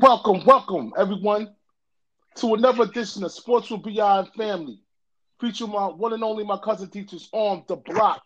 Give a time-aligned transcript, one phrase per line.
[0.00, 1.54] Welcome, welcome, everyone,
[2.36, 4.80] to another edition of Sports with Beyond Family.
[5.40, 8.20] Featuring my one and only my cousin teachers on the block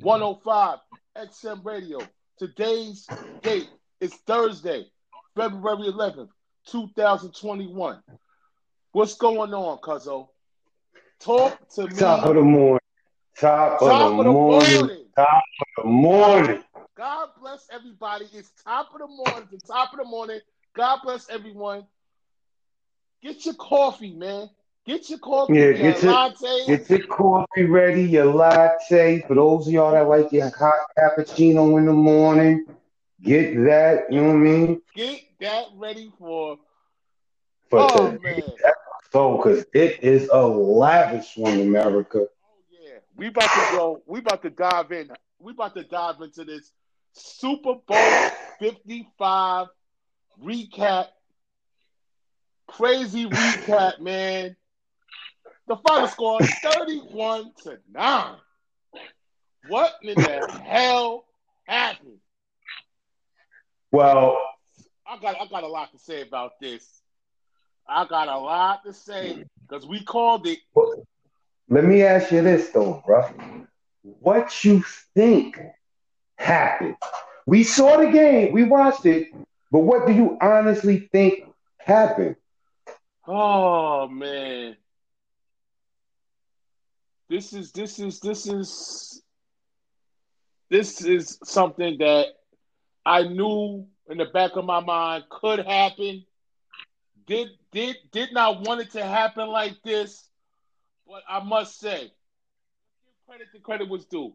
[0.00, 0.78] 105
[1.16, 1.98] XM Radio.
[2.38, 3.08] Today's
[3.42, 3.68] date
[4.00, 4.86] is Thursday,
[5.34, 6.28] February 11th,
[6.66, 8.02] 2021.
[8.92, 10.28] What's going on, Cuzzo?
[11.18, 11.96] Talk to me.
[11.96, 12.80] Top of the morning.
[13.38, 14.74] Top, Top of, the, morning.
[14.74, 15.04] morning.
[15.16, 15.42] Top
[15.76, 16.64] of the morning.
[16.96, 18.26] God bless everybody.
[18.32, 19.48] It's top of the morning.
[19.50, 20.40] The top of the morning.
[20.76, 21.86] God bless everyone.
[23.22, 24.50] Get your coffee, man.
[24.86, 25.54] Get your coffee.
[25.54, 26.66] Yeah, get your- latte.
[26.66, 29.22] Get your coffee ready, your latte.
[29.26, 32.66] For those of y'all that like your hot cappuccino in the morning,
[33.22, 34.04] get that.
[34.10, 34.82] You know what I mean?
[34.94, 36.58] Get that ready for.
[37.68, 38.56] For Oh today's man.
[38.64, 42.18] episode, because it is a lavish one, America.
[42.20, 42.98] Oh yeah.
[43.16, 44.02] We about to go.
[44.06, 45.10] We about to dive in.
[45.40, 46.70] We about to dive into this
[47.12, 48.30] Super Bowl
[48.60, 49.66] 55
[50.42, 51.08] recap.
[52.68, 54.56] Crazy recap, man.
[55.68, 58.36] The final score 31 to 9.
[59.68, 61.24] What in the hell
[61.64, 62.18] happened?
[63.90, 64.38] Well,
[65.06, 67.02] I got I got a lot to say about this.
[67.88, 70.58] I got a lot to say because we called it.
[71.68, 73.28] let me ask you this though, bro.
[74.02, 75.58] What you think
[76.36, 76.96] happened?
[77.46, 79.28] We saw the game, we watched it,
[79.70, 81.44] but what do you honestly think
[81.78, 82.36] happened?
[83.26, 84.76] Oh man.
[87.28, 89.22] This is this is this is
[90.70, 92.26] this is something that
[93.04, 96.24] I knew in the back of my mind could happen.
[97.26, 100.28] Did did did not want it to happen like this,
[101.06, 102.12] but I must say,
[103.26, 104.32] credit to credit was due.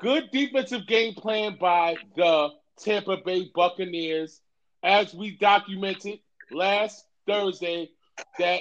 [0.00, 4.40] Good defensive game plan by the Tampa Bay Buccaneers,
[4.84, 6.20] as we documented
[6.52, 7.90] last Thursday
[8.38, 8.60] that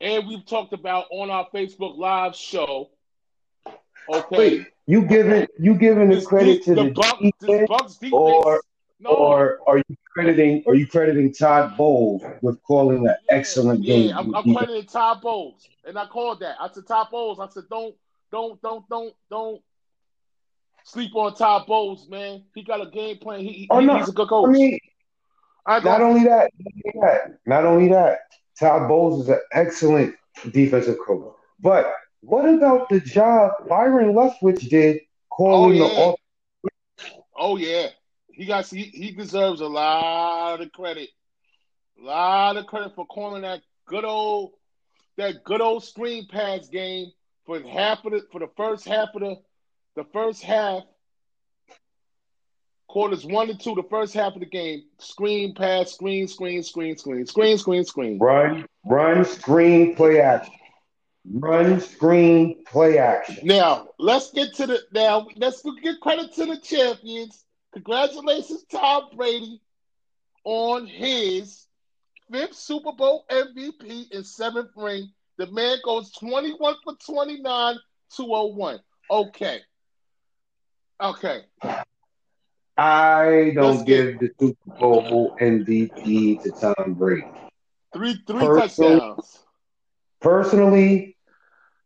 [0.00, 2.90] and we've talked about on our Facebook Live show.
[4.12, 4.36] Okay.
[4.36, 8.12] Wait, you giving you giving the credit to the, Buck, this defense, Bucks defense.
[8.12, 8.62] or-
[9.02, 13.82] no, or are you crediting are you crediting Todd Bowles with calling an yeah, excellent
[13.82, 14.14] yeah, game?
[14.14, 16.56] I'm, I'm crediting Todd Bowles, and I called that.
[16.60, 17.40] I said Todd Bowles.
[17.40, 17.94] I said don't,
[18.30, 19.62] don't, don't, don't, don't
[20.84, 22.44] sleep on Todd Bowles, man.
[22.54, 23.40] He got a game plan.
[23.40, 23.96] He, he- Oh, no.
[23.96, 24.48] he's a good coach.
[24.48, 24.78] I mean,
[25.66, 28.18] I not only that, not only that, not only that,
[28.58, 30.14] Todd Bowles is an excellent
[30.50, 31.34] defensive coach.
[31.60, 35.00] But what about the job Byron Leftwich did
[35.30, 36.00] calling Oh, the yeah.
[36.00, 36.20] off-
[37.36, 37.86] Oh yeah,
[38.32, 41.08] he got he, he deserves a lot of credit,
[42.00, 44.52] a lot of credit for calling that good old
[45.16, 47.06] that good old screen pass game
[47.46, 49.36] for half of the for the first half of the
[49.96, 50.82] the first half
[52.90, 56.96] quarters one and two the first half of the game screen pass screen screen screen
[56.96, 60.52] screen screen screen screen run, run, screen, play action.
[61.32, 63.38] Run, screen, play action.
[63.44, 65.28] Now let's get to the now.
[65.36, 67.44] Let's give credit to the champions.
[67.74, 69.60] Congratulations, Tom Brady,
[70.42, 71.66] on his
[72.32, 75.12] fifth Super Bowl MVP in seventh ring.
[75.38, 77.76] The man goes twenty-one for twenty-nine,
[78.16, 78.80] 201.
[79.12, 79.60] Okay,
[81.00, 81.42] okay.
[82.80, 87.26] I don't give the Super Bowl MVP to Tom Brady.
[87.92, 89.38] Three three Personal- touchdowns.
[90.22, 91.18] Personally,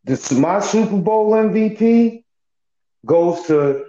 [0.04, 2.22] this my Super Bowl MVP
[3.04, 3.87] goes to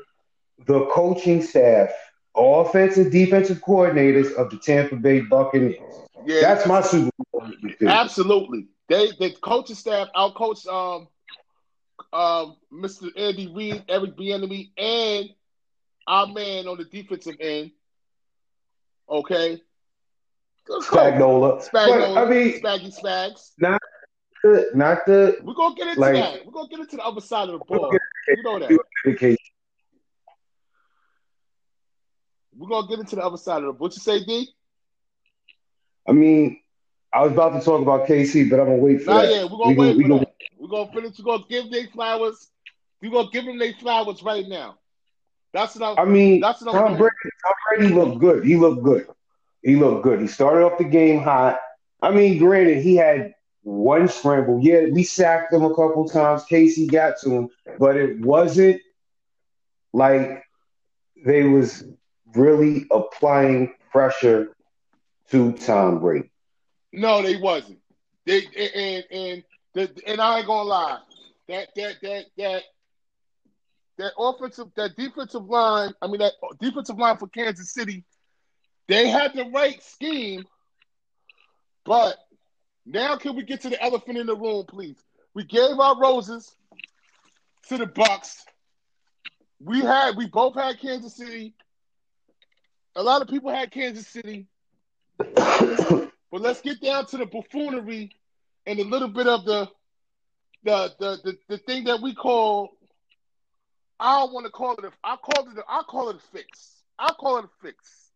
[0.65, 1.91] the coaching staff,
[2.35, 5.77] offensive, defensive coordinators of the Tampa Bay Buccaneers.
[6.25, 7.87] Yeah, That's my Super Bowl MVP.
[7.87, 8.65] Absolutely.
[8.89, 11.07] They the coaching staff outcoached um
[12.13, 13.11] um Mr.
[13.15, 15.29] Andy Reid, Eric Bieniemy, and
[16.07, 17.71] our man on the defensive end.
[19.09, 19.61] Okay.
[20.67, 21.67] Spagnuolo.
[21.67, 22.17] Spagnuolo.
[22.17, 23.51] I mean, Spaggy Spags.
[23.59, 23.81] Not
[24.43, 26.45] the- not the We're gonna get into Like- that.
[26.45, 27.91] We're gonna get into the other side of the ball.
[28.27, 28.69] You know that.
[32.57, 33.87] We're gonna get into the other side of the ball.
[33.87, 34.49] What you say, D?
[36.07, 36.61] I mean,
[37.11, 39.31] I was about to talk about KC, but I'm gonna wait for Nah, that.
[39.31, 40.25] yeah, we're gonna We gonna- wait we for gonna-.
[40.57, 41.19] We're gonna finish.
[41.19, 42.49] We're gonna give their flowers.
[43.01, 44.79] We're gonna give them their flowers right now.
[45.55, 46.97] That's what I mean, That's I'm Tom.
[46.97, 47.15] Brady,
[47.45, 48.43] Tom Brady looked good.
[48.43, 49.07] He looked good.
[49.63, 50.19] He looked good.
[50.19, 51.59] He started off the game hot.
[52.01, 54.59] I mean, granted, he had one scramble.
[54.61, 56.43] Yeah, we sacked him a couple times.
[56.43, 57.49] KC got to him,
[57.79, 58.81] but it wasn't
[59.93, 60.43] like
[61.25, 61.85] they was
[62.35, 64.49] really applying pressure
[65.31, 66.31] to Tom Brady.
[66.91, 67.79] No, they wasn't.
[68.25, 69.43] They and and
[69.73, 70.99] the, and I ain't gonna lie.
[71.47, 72.63] That that that that
[73.97, 75.93] that offensive that defensive line.
[76.01, 78.05] I mean that defensive line for Kansas City.
[78.87, 80.45] They had the right scheme,
[81.85, 82.17] But
[82.85, 84.97] now can we get to the elephant in the room, please?
[85.33, 86.55] We gave our roses
[87.69, 88.45] to the Bucks.
[89.61, 91.55] We had we both had Kansas City.
[92.95, 94.47] A lot of people had Kansas City.
[95.35, 98.11] but let's get down to the buffoonery
[98.67, 99.69] and a little bit of the
[100.63, 102.74] the the the, the thing that we call
[103.99, 106.19] I don't want to call it a I call it a, I call it a
[106.19, 106.83] fix.
[106.99, 108.11] I call it a fix.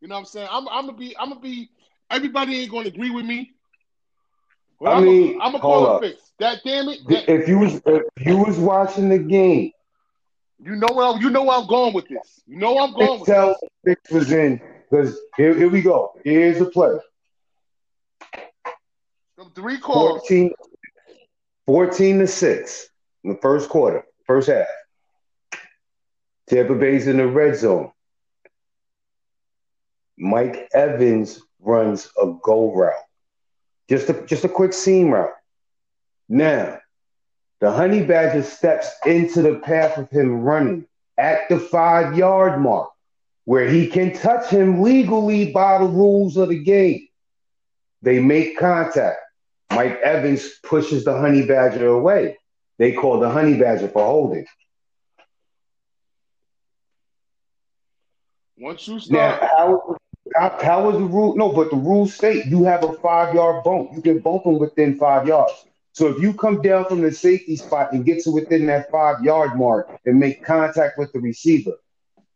[0.00, 0.48] You know what I'm saying?
[0.50, 1.70] I'm I'm gonna be I'm gonna be
[2.10, 3.52] everybody ain't gonna agree with me.
[4.84, 6.32] I I'm mean, a, I'm gonna call it a fix.
[6.38, 7.06] That damn it.
[7.08, 9.70] That, if you was if you was watching the game,
[10.62, 12.42] you know where you know where I'm going with this.
[12.46, 13.70] You know where I'm going with tell this.
[13.84, 16.12] Fix was in because here, here we go.
[16.24, 16.96] Here's the play.
[19.38, 20.20] Some three calls.
[20.20, 20.52] 14,
[21.66, 22.88] 14 to 6
[23.24, 24.66] in the first quarter, first half.
[26.52, 27.90] Tampa Bay's in the red zone.
[30.18, 32.92] Mike Evans runs a go route.
[33.88, 35.32] Just a just a quick seam route.
[36.28, 36.78] Now,
[37.60, 42.90] the honey badger steps into the path of him running at the five yard mark,
[43.46, 47.08] where he can touch him legally by the rules of the game.
[48.02, 49.20] They make contact.
[49.70, 52.36] Mike Evans pushes the honey badger away.
[52.76, 54.44] They call the honey badger for holding.
[58.62, 59.96] Once you start, now, how,
[60.36, 61.34] how, how is the rule?
[61.34, 63.90] No, but the rules state you have a five yard bump.
[63.92, 65.52] You can bump them within five yards.
[65.90, 69.20] So if you come down from the safety spot and get to within that five
[69.24, 71.72] yard mark and make contact with the receiver,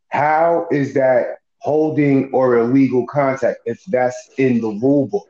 [0.09, 5.29] how is that holding or illegal contact if that's in the rule book?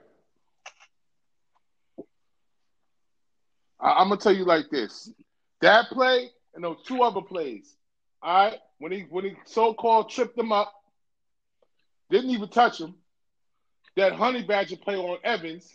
[3.79, 5.13] I, am gonna tell you like this:
[5.61, 7.77] that play and those two other plays.
[8.23, 10.73] All right, when he when he so called tripped him up,
[12.11, 12.95] didn't even touch him.
[13.97, 15.75] That honey badger play on Evans.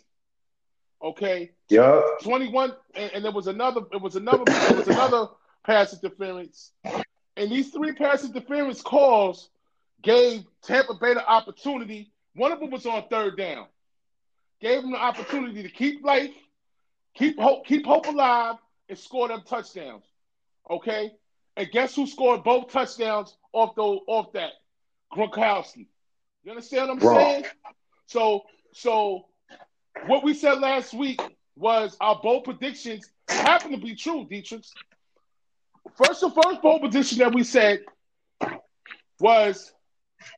[1.02, 1.50] Okay.
[1.68, 2.00] Yeah.
[2.22, 3.82] 21, and, and there was another.
[3.92, 4.44] It was another.
[4.46, 5.26] It was another
[5.64, 6.70] pass interference,
[7.36, 9.48] and these three pass interference calls
[10.02, 12.12] gave Tampa Bay the opportunity.
[12.34, 13.66] One of them was on third down.
[14.60, 16.30] Gave them the opportunity to keep life
[17.14, 18.56] Keep hope, keep hope alive,
[18.88, 20.04] and score them touchdowns.
[20.70, 21.12] Okay,
[21.56, 24.52] and guess who scored both touchdowns off the off that?
[25.12, 25.88] Gronkowski.
[26.44, 27.14] You understand what I'm Bro.
[27.14, 27.44] saying?
[28.06, 28.42] So,
[28.72, 29.26] so
[30.06, 31.20] what we said last week
[31.56, 34.64] was our bold predictions happen to be true, Dietrich.
[35.96, 37.80] First, the first bold prediction that we said
[39.20, 39.72] was,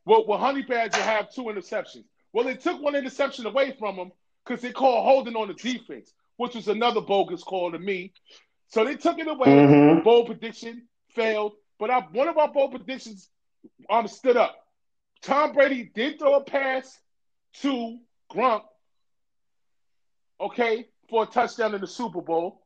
[0.05, 2.03] well, will Honey Badger have two interceptions?
[2.33, 4.11] Well, they took one interception away from him
[4.45, 8.13] because they called holding on the defense which was another bogus call to me.
[8.69, 9.47] So they took it away.
[9.47, 10.03] Mm-hmm.
[10.03, 11.53] Bold prediction failed.
[11.79, 13.29] But I, one of our bold predictions
[13.89, 14.55] um, stood up.
[15.25, 16.99] Tom Brady did throw a pass
[17.61, 17.97] to
[18.31, 18.61] Gronk,
[20.39, 22.61] okay, for a touchdown in the Super Bowl.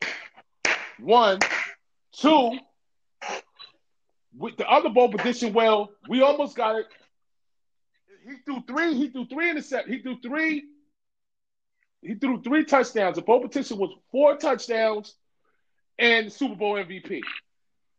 [1.00, 1.40] One.
[2.12, 2.60] Two,
[4.38, 6.88] with the other bold position, well, we almost got it.
[8.28, 10.66] He threw three, he threw three intercept, he threw three
[12.02, 13.16] he threw three touchdowns.
[13.16, 15.16] The pole petition was four touchdowns
[15.98, 17.22] and Super Bowl MVP.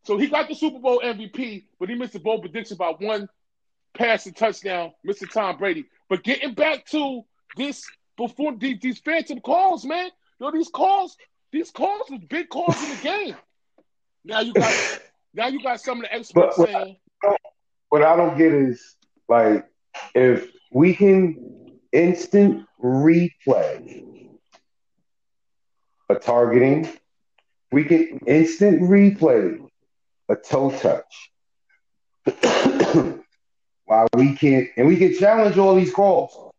[0.03, 3.27] So he got the Super Bowl MVP, but he missed the bowl prediction by one
[3.93, 5.29] passing touchdown, Mr.
[5.29, 5.85] Tom Brady.
[6.09, 7.21] But getting back to
[7.57, 7.85] this
[8.17, 10.09] before these, these phantom calls, man.
[10.39, 11.17] You know, these calls,
[11.51, 13.35] these calls was big calls in the game.
[14.23, 14.99] Now you got
[15.33, 16.97] now you got some of the experts but, saying
[17.89, 18.95] what I don't get is
[19.27, 19.65] like
[20.15, 24.29] if we can instant replay
[26.09, 26.89] a targeting.
[27.71, 29.65] We can instant replay
[30.29, 31.31] a toe touch.
[33.91, 36.53] Why we can't, and we can challenge all these calls.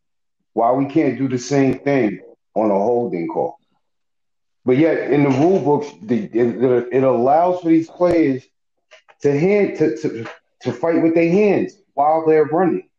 [0.53, 2.21] Why we can't do the same thing
[2.55, 3.57] on a holding call.
[4.67, 8.43] But yet, in the rule books, the, it, it, allows for these players
[9.23, 10.29] to hand to, to,
[10.61, 12.91] to fight with their hands while they're running.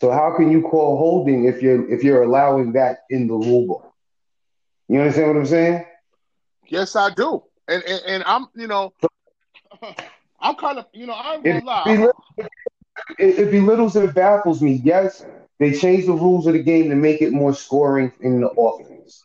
[0.00, 3.66] So how can you call holding if you're if you're allowing that in the rule
[3.66, 3.92] book?
[4.88, 5.84] You understand what I'm saying?
[6.66, 7.42] Yes, I do.
[7.68, 8.94] And and, and I'm you know
[10.40, 12.10] I'm kind of you know I'm gonna lie.
[13.20, 14.80] It, it belittles and baffles me.
[14.84, 15.24] Yes,
[15.58, 19.24] they changed the rules of the game to make it more scoring in the offense.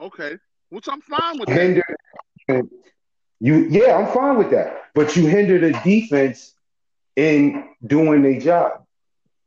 [0.00, 0.36] Okay,
[0.68, 1.48] which I'm fine with.
[1.48, 1.84] Hinder,
[3.40, 4.84] you yeah, I'm fine with that.
[4.94, 6.54] But you hinder the defense
[7.16, 8.84] in doing their job.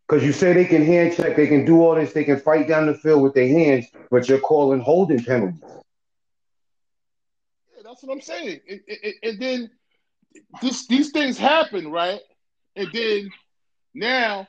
[0.07, 2.67] Because you say they can hand check, they can do all this, they can fight
[2.67, 5.61] down the field with their hands, but you're calling holding penalties.
[5.63, 8.59] Yeah, that's what I'm saying.
[8.67, 9.69] And, and, and then
[10.63, 12.21] this, these things happen, right?
[12.75, 13.29] And then
[13.93, 14.47] now,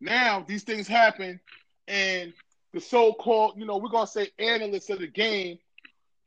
[0.00, 1.40] now these things happen,
[1.88, 2.32] and
[2.72, 5.58] the so-called, you know, we're gonna say analysts of the game,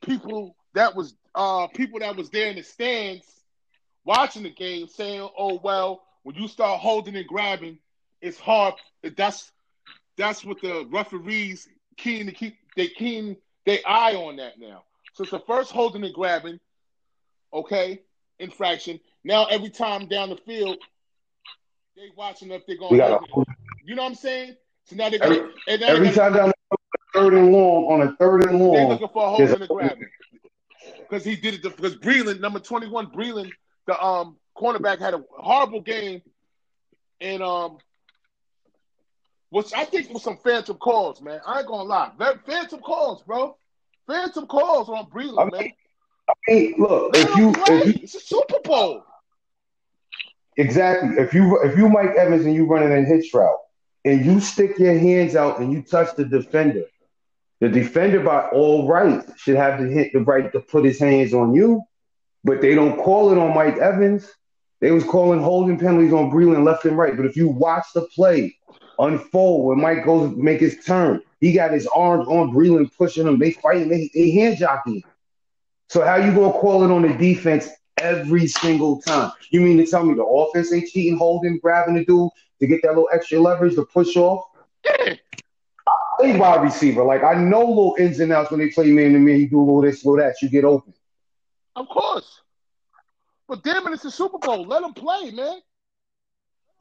[0.02, 3.26] people that was uh people that was there in the stands
[4.06, 7.78] watching the game saying, oh well, when you start holding and grabbing,
[8.22, 8.74] it's hard.
[9.16, 9.52] That's
[10.18, 14.84] that's what the referees keen to keep they keen they eye on that now.
[15.14, 16.60] So it's the first holding and grabbing,
[17.54, 18.02] okay,
[18.40, 19.00] infraction.
[19.24, 20.78] Now every time down the field,
[21.98, 22.98] they watching if they're going.
[22.98, 23.20] to
[23.84, 24.56] You know what I'm saying?
[24.86, 26.78] So now they every, every time down the
[27.14, 30.08] third and long on a third and long, they're looking for a holding and grabbing
[31.00, 33.52] because he did it because Breeland, number 21, Breeland,
[33.88, 36.22] the um cornerback, had a horrible game,
[37.20, 37.80] and um,
[39.50, 41.42] which I think was some phantom calls, man.
[41.46, 42.12] I ain't gonna lie,
[42.46, 43.58] phantom calls, bro.
[44.06, 45.72] Phantom calls on Breeland, I mean, man.
[46.30, 49.04] I mean, look, if you, if you, it's a Super Bowl.
[50.58, 51.10] Exactly.
[51.24, 53.60] If you if you Mike Evans and you running in hitch route
[54.06, 56.84] and you stick your hands out and you touch the defender,
[57.60, 61.34] the defender by all rights should have to hit the right to put his hands
[61.34, 61.82] on you,
[62.44, 64.28] but they don't call it on Mike Evans.
[64.82, 67.16] They was calling holding penalties on Breeland left and right.
[67.16, 68.56] But if you watch the play
[69.00, 73.40] unfold when Mike goes make his turn, he got his arms on Breeland pushing him.
[73.40, 75.04] They fighting, they, they hand jockeying.
[75.90, 79.32] So how you gonna call it on the defense every single time?
[79.50, 82.82] You mean to tell me the offense ain't cheating, holding, grabbing the dude to get
[82.84, 84.46] that little extra leverage to push off?
[84.86, 85.18] I
[86.20, 87.04] play wide receiver.
[87.04, 89.40] Like I know little ins and outs when they play man to man.
[89.40, 90.94] You do a little this, little that, you get open.
[91.76, 92.42] Of course.
[93.48, 94.66] But damn it, it's a Super Bowl.
[94.66, 95.60] Let them play, man.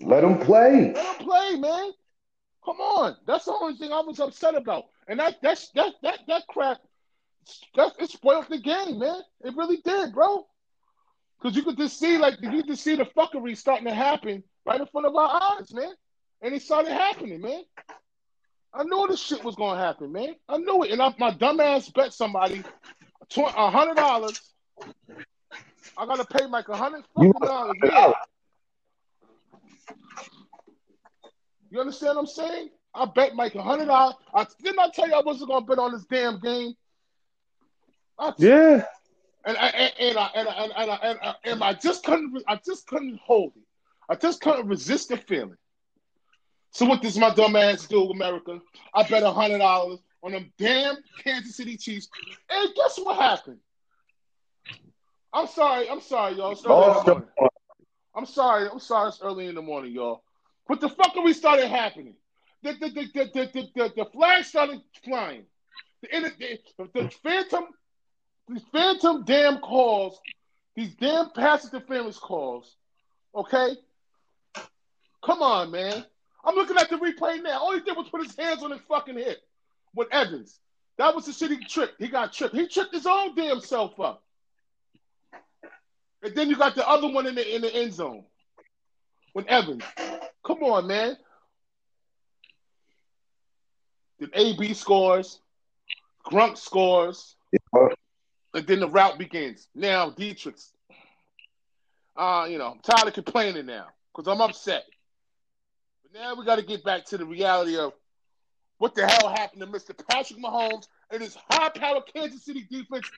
[0.01, 0.93] Let them play.
[0.93, 1.93] Let them play, man.
[2.65, 3.17] Come on.
[3.27, 4.87] That's the only thing I was upset about.
[5.07, 6.79] And that that's that that that crap
[7.77, 9.21] that it spoiled the game, man.
[9.45, 10.47] It really did, bro.
[11.43, 14.43] Cause you could just see like you could just see the fuckery starting to happen
[14.64, 15.93] right in front of our eyes, man.
[16.43, 17.62] And it started happening, man.
[18.73, 20.35] I knew this shit was gonna happen, man.
[20.49, 22.62] I knew it, and I, my dumbass bet somebody
[23.37, 24.40] a hundred dollars.
[25.97, 27.76] I gotta pay like a hundred dollars.
[27.85, 28.12] Yeah.
[31.71, 32.71] You understand what I'm saying?
[32.95, 34.14] I bet Mike a hundred dollars.
[34.35, 36.75] I didn't I tell you I wasn't gonna bet on this damn game.
[38.19, 38.85] I, yeah.
[39.47, 42.43] And I and, and I and I, and I, and I, and I just couldn't
[42.49, 43.62] I just couldn't hold it.
[44.09, 45.57] I just couldn't resist the feeling.
[46.73, 48.61] So what does my dumb ass do, America?
[48.93, 52.09] I bet a hundred dollars on them damn Kansas City Chiefs.
[52.50, 53.59] And guess what happened?
[55.33, 56.53] I'm sorry, I'm sorry, y'all.
[56.53, 57.49] It's early in the.
[58.15, 60.23] I'm sorry, I'm sorry, it's early in the morning, y'all.
[60.67, 62.15] What the fuck we started happening?
[62.62, 65.45] The the the the the, the, the flag started flying.
[66.03, 67.65] The, the, the phantom,
[68.49, 70.21] these phantom damn calls,
[70.75, 72.76] these damn passive interference calls.
[73.35, 73.76] Okay,
[75.25, 76.05] come on, man.
[76.45, 77.59] I'm looking at the replay now.
[77.59, 79.41] All he did was put his hands on his fucking hip
[79.95, 80.61] with Evans.
[80.97, 81.91] That was the shitty trick.
[81.99, 82.55] He got tripped.
[82.55, 84.23] He tripped his own damn self up.
[86.23, 88.25] And then you got the other one in the in the end zone
[89.35, 89.83] with Evans.
[90.45, 91.17] Come on, man.
[94.19, 95.41] Then AB scores,
[96.25, 97.36] Gronk scores,
[98.57, 99.69] and then the route begins.
[99.75, 100.73] Now Dietrich's.
[102.17, 104.85] Uh, you know, I'm tired of complaining now because I'm upset.
[106.03, 107.93] But now we got to get back to the reality of
[108.79, 109.95] what the hell happened to Mr.
[110.09, 113.11] Patrick Mahomes and his high-powered Kansas City defense.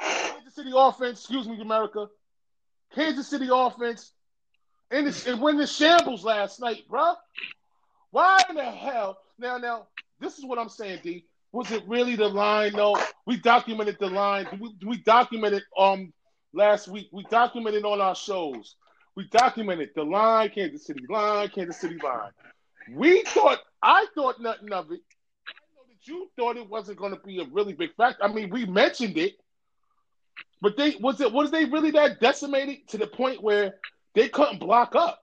[0.00, 2.06] Kansas City offense, excuse me, America.
[2.94, 4.12] Kansas City offense,
[4.92, 7.14] and, it's, and when the shambles last night, bro.
[8.12, 9.18] Why in the hell?
[9.38, 9.86] Now, now,
[10.20, 11.24] this is what I'm saying, D.
[11.52, 12.72] Was it really the line?
[12.74, 14.46] No, we documented the line.
[14.60, 16.12] We, we documented um
[16.52, 17.08] last week.
[17.12, 18.76] We documented on our shows.
[19.16, 22.30] We documented the line, Kansas City line, Kansas City line.
[22.92, 25.00] We thought, I thought nothing of it.
[25.46, 28.18] I know that you thought it wasn't going to be a really big fact.
[28.22, 29.34] I mean, we mentioned it,
[30.62, 33.74] but they was it was they really that decimated to the point where
[34.14, 35.22] they couldn't block up?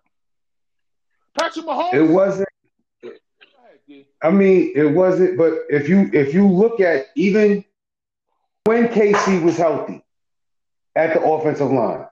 [1.37, 1.93] Patrick Mahomes.
[1.93, 2.46] It wasn't.
[4.21, 5.37] I mean, it wasn't.
[5.37, 7.63] But if you if you look at even
[8.65, 10.03] when KC was healthy
[10.95, 12.05] at the offensive line,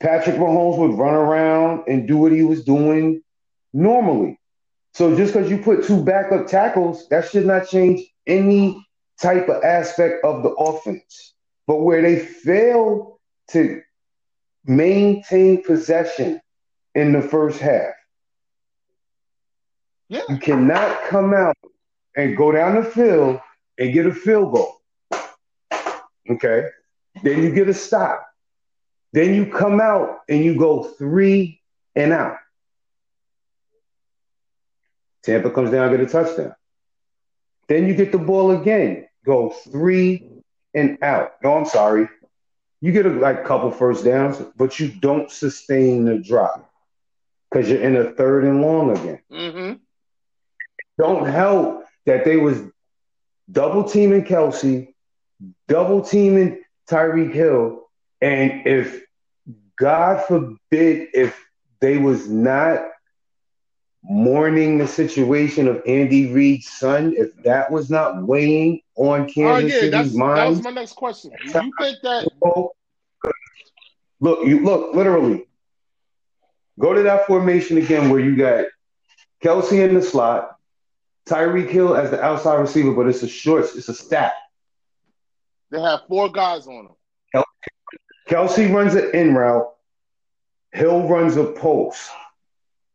[0.00, 3.22] Patrick Mahomes would run around and do what he was doing
[3.72, 4.40] normally.
[4.94, 8.82] So just because you put two backup tackles, that should not change any
[9.20, 11.34] type of aspect of the offense.
[11.66, 13.20] But where they fail
[13.50, 13.82] to
[14.64, 16.40] maintain possession
[16.94, 17.92] in the first half,
[20.08, 20.22] yeah.
[20.28, 21.56] you cannot come out
[22.16, 23.40] and go down the field
[23.78, 24.76] and get a field goal.
[26.30, 26.68] Okay.
[27.22, 28.26] Then you get a stop.
[29.12, 31.60] Then you come out and you go three
[31.94, 32.36] and out.
[35.22, 36.54] Tampa comes down, and get a touchdown.
[37.68, 40.28] Then you get the ball again, go three
[40.72, 41.32] and out.
[41.42, 42.08] No, I'm sorry.
[42.80, 46.70] You get a like couple first downs, but you don't sustain the drop
[47.50, 49.20] because you're in a third and long again.
[49.32, 49.72] Mm-hmm.
[50.98, 52.60] Don't help that they was
[53.50, 54.92] double teaming Kelce,
[55.68, 57.86] double teaming Tyreek Hill,
[58.20, 59.02] and if
[59.78, 61.38] God forbid if
[61.80, 62.80] they was not
[64.02, 69.74] mourning the situation of Andy Reid's son, if that was not weighing on Kansas oh,
[69.74, 70.38] yeah, City's that's, mind.
[70.38, 71.32] That was my next question.
[71.38, 72.28] Do you think that?
[74.20, 75.46] Look, you look literally.
[76.78, 78.66] Go to that formation again where you got
[79.42, 80.55] Kelce in the slot,
[81.28, 84.34] Tyreek Hill as the outside receiver, but it's a short, it's a stat.
[85.70, 87.44] They have four guys on them.
[88.28, 89.72] Kelce runs an in route.
[90.72, 92.10] Hill runs a post.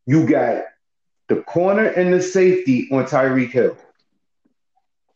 [0.06, 0.64] You got
[1.28, 3.76] the corner and the safety on Tyreek Hill.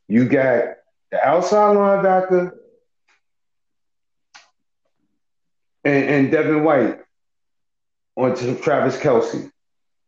[0.09, 0.77] You got
[1.11, 2.53] the outside linebacker
[5.85, 6.99] and, and Devin White
[8.17, 9.51] on Travis Kelce.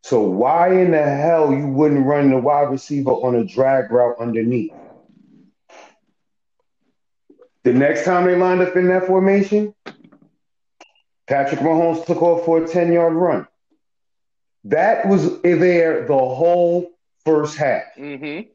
[0.09, 4.17] So why in the hell you wouldn't run the wide receiver on a drag route
[4.19, 4.73] underneath?
[7.65, 9.75] The next time they lined up in that formation,
[11.27, 13.47] Patrick Mahomes took off for a 10 yard run.
[14.65, 16.91] That was there the whole
[17.27, 17.83] first half.
[17.99, 18.49] Mm-hmm.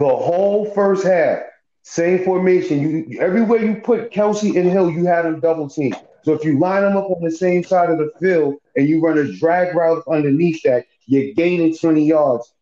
[0.00, 1.44] The whole first half.
[1.80, 2.82] Same formation.
[2.82, 5.94] You everywhere you put Kelce and Hill, you had them double team.
[6.22, 9.00] So if you line them up on the same side of the field and you
[9.00, 12.52] run a drag route underneath that, you're gaining 20 yards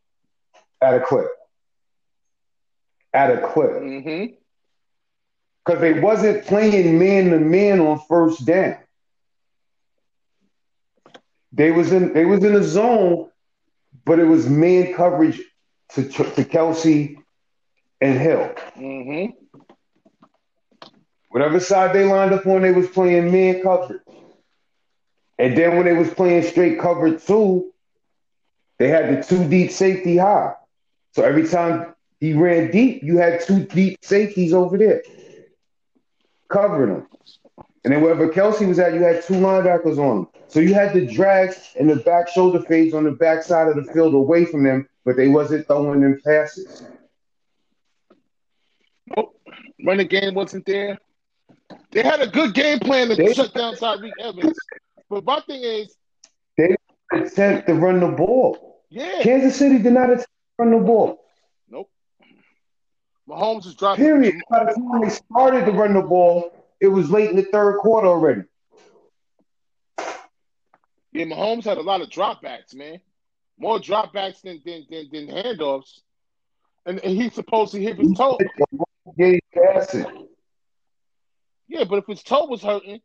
[0.81, 1.29] at a clip.
[3.13, 3.71] At a clip.
[3.71, 4.35] Mm-hmm.
[5.65, 8.79] Because they wasn't playing man to man on first down.
[11.53, 13.29] They was in they was in a zone,
[14.05, 15.41] but it was man coverage
[15.91, 17.17] to to Kelce
[18.01, 18.55] and Hill.
[18.77, 19.50] Mm-hmm.
[21.31, 24.03] Whatever side they lined up on, they was playing man coverage.
[25.39, 27.73] And then when they was playing straight cover two,
[28.79, 30.55] they had the two deep safety high.
[31.13, 35.03] So every time he ran deep, you had two deep safeties over there
[36.49, 37.07] covering him.
[37.85, 40.29] And then wherever Kelce was at, you had two linebackers on him.
[40.49, 43.77] So you had the drag and the back shoulder fades on the back side of
[43.77, 46.83] the field away from them, but they wasn't throwing them passes.
[49.17, 49.41] Nope.
[49.87, 50.99] Running game wasn't there.
[51.91, 54.57] They had a good game plan to they, shut down Tyreek Evans.
[55.09, 55.95] But my thing is
[56.57, 56.77] they
[57.13, 58.83] attempt to run the ball.
[58.91, 59.23] Yeah.
[59.23, 61.25] Kansas City did not attempt to run the ball.
[61.69, 61.91] Nope.
[63.29, 64.05] Mahomes is dropping.
[64.05, 64.35] Period.
[64.51, 67.79] By the time they started to run the ball, it was late in the third
[67.79, 68.43] quarter already.
[71.13, 73.01] Yeah, Mahomes had a lot of dropbacks, man.
[73.59, 76.01] More dropbacks than than than, than handoffs.
[76.87, 78.39] And, and he's supposed to hit his toe.
[79.17, 79.39] Yeah,
[81.71, 83.01] yeah, but if his toe was hurting,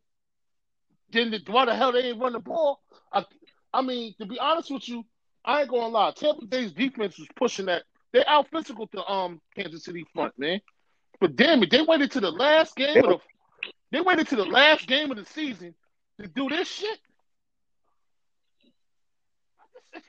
[1.10, 2.80] then the, why the hell they ain't run the ball?
[3.12, 3.24] I,
[3.72, 5.04] I mean, to be honest with you,
[5.44, 6.12] I ain't gonna lie.
[6.12, 7.84] Tampa Bay's defense was pushing that.
[8.12, 10.60] They out physical to um Kansas City front, man.
[11.20, 13.18] But damn it, they waited to the last game of the.
[13.92, 15.74] They waited to the last game of the season
[16.20, 16.98] to do this shit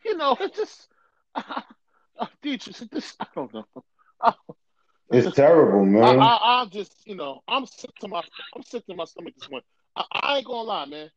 [0.05, 0.87] you know, it's just
[1.35, 1.61] uh,
[2.19, 2.75] uh, Dietrich,
[3.19, 3.65] I don't know.
[5.09, 6.19] It's terrible, man.
[6.19, 8.21] I, I, I, just, you know, I'm sick to my,
[8.55, 9.61] I'm sick to my stomach this one.
[9.95, 11.09] I, I ain't gonna lie, man.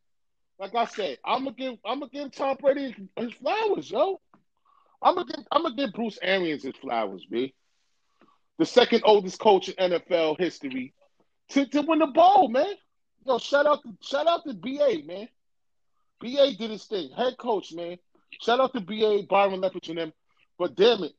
[0.59, 4.21] Like I said, I'm gonna give, I'm gonna give Tom Brady his flowers, yo.
[5.03, 7.55] I'm gonna give, I'm gonna give Bruce Arians his flowers, b.
[8.59, 10.93] The second oldest coach in NFL history
[11.51, 12.75] to, to win the bowl, man.
[13.27, 15.29] Yo, shout out to shout out to BA, man.
[16.21, 17.11] BA did his thing.
[17.17, 17.97] Head coach, man.
[18.41, 20.13] Shout out to BA, Byron Leftwich, and them.
[20.59, 21.13] But damn it,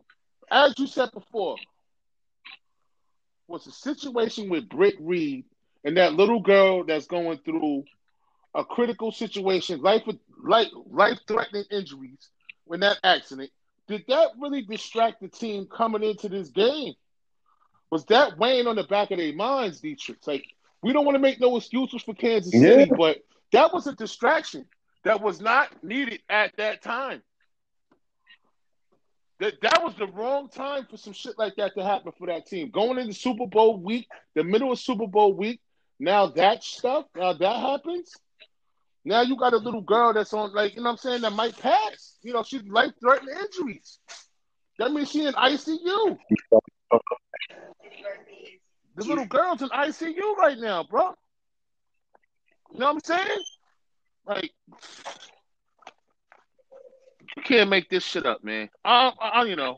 [0.52, 1.58] as you said before,
[3.52, 5.46] was the situation with Britt Reed
[5.84, 7.86] and that little girl that's going through
[8.54, 10.04] a critical situation, life
[10.44, 12.30] life life threatening injuries
[12.66, 13.50] when that accident.
[13.88, 16.94] Did that really distract the team coming into this game?
[17.90, 20.26] Was that weighing on the back of their minds, Dietrich?
[20.26, 20.46] Like,
[20.82, 22.96] we don't want to make no excuses for Kansas City, yeah.
[22.98, 23.18] but
[23.52, 24.66] that was a distraction
[25.04, 27.22] that was not needed at that time.
[29.42, 32.46] That that was the wrong time for some shit like that to happen for that
[32.46, 32.70] team.
[32.70, 35.60] Going into Super Bowl week, the middle of Super Bowl week,
[36.00, 38.14] now that stuff, now that happens.
[39.04, 41.34] Now you got a little girl that's on, like, you know what I'm saying, that
[41.34, 42.20] might pass.
[42.22, 43.98] You know, she's life threatening injuries.
[44.78, 46.18] That means she's in ICU.
[48.96, 51.16] The little girl's in ICU right now, bro.
[52.74, 53.40] You know what I'm saying?
[54.28, 54.52] Like,
[57.36, 58.70] You can't make this shit up, man.
[58.84, 59.78] I, I you know,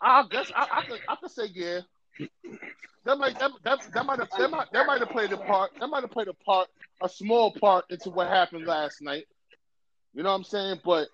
[0.00, 1.80] I guess I, I could, I could say yeah.
[3.04, 5.70] That might that, that, that might have that might that might have played a part.
[5.78, 6.68] That might have played a part,
[7.02, 9.26] a small part into what happened last night.
[10.12, 10.80] You know what I'm saying?
[10.84, 11.08] But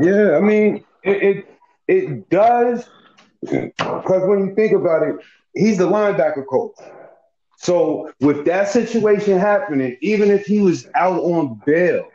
[0.00, 2.88] yeah, I mean, it it, it does
[3.40, 5.16] because when you think about it,
[5.54, 6.76] he's the linebacker coach.
[7.56, 12.08] So with that situation happening, even if he was out on bail,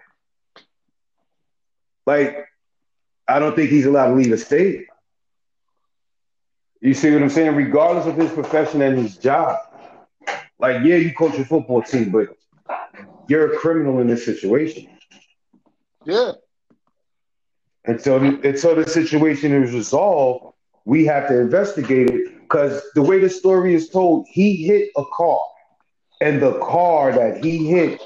[2.05, 2.47] like
[3.27, 4.87] I don't think he's allowed to leave the state.
[6.81, 7.55] You see what I'm saying?
[7.55, 9.57] Regardless of his profession and his job.
[10.59, 12.35] Like, yeah, you coach a football team, but
[13.27, 14.89] you're a criminal in this situation.
[16.05, 16.33] Yeah.
[17.85, 20.55] Until the, until the situation is resolved,
[20.85, 25.03] we have to investigate it because the way the story is told, he hit a
[25.13, 25.39] car,
[26.21, 28.01] and the car that he hit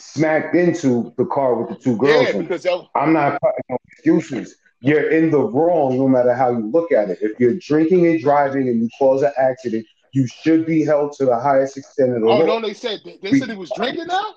[0.00, 2.26] smacked into the car with the two girls.
[2.26, 4.56] Yeah, because was- I'm not cutting no excuses.
[4.80, 7.18] You're in the wrong no matter how you look at it.
[7.20, 11.26] If you're drinking and driving and you cause an accident, you should be held to
[11.26, 14.36] the highest extent of the oh, no, they said they said he was drinking now.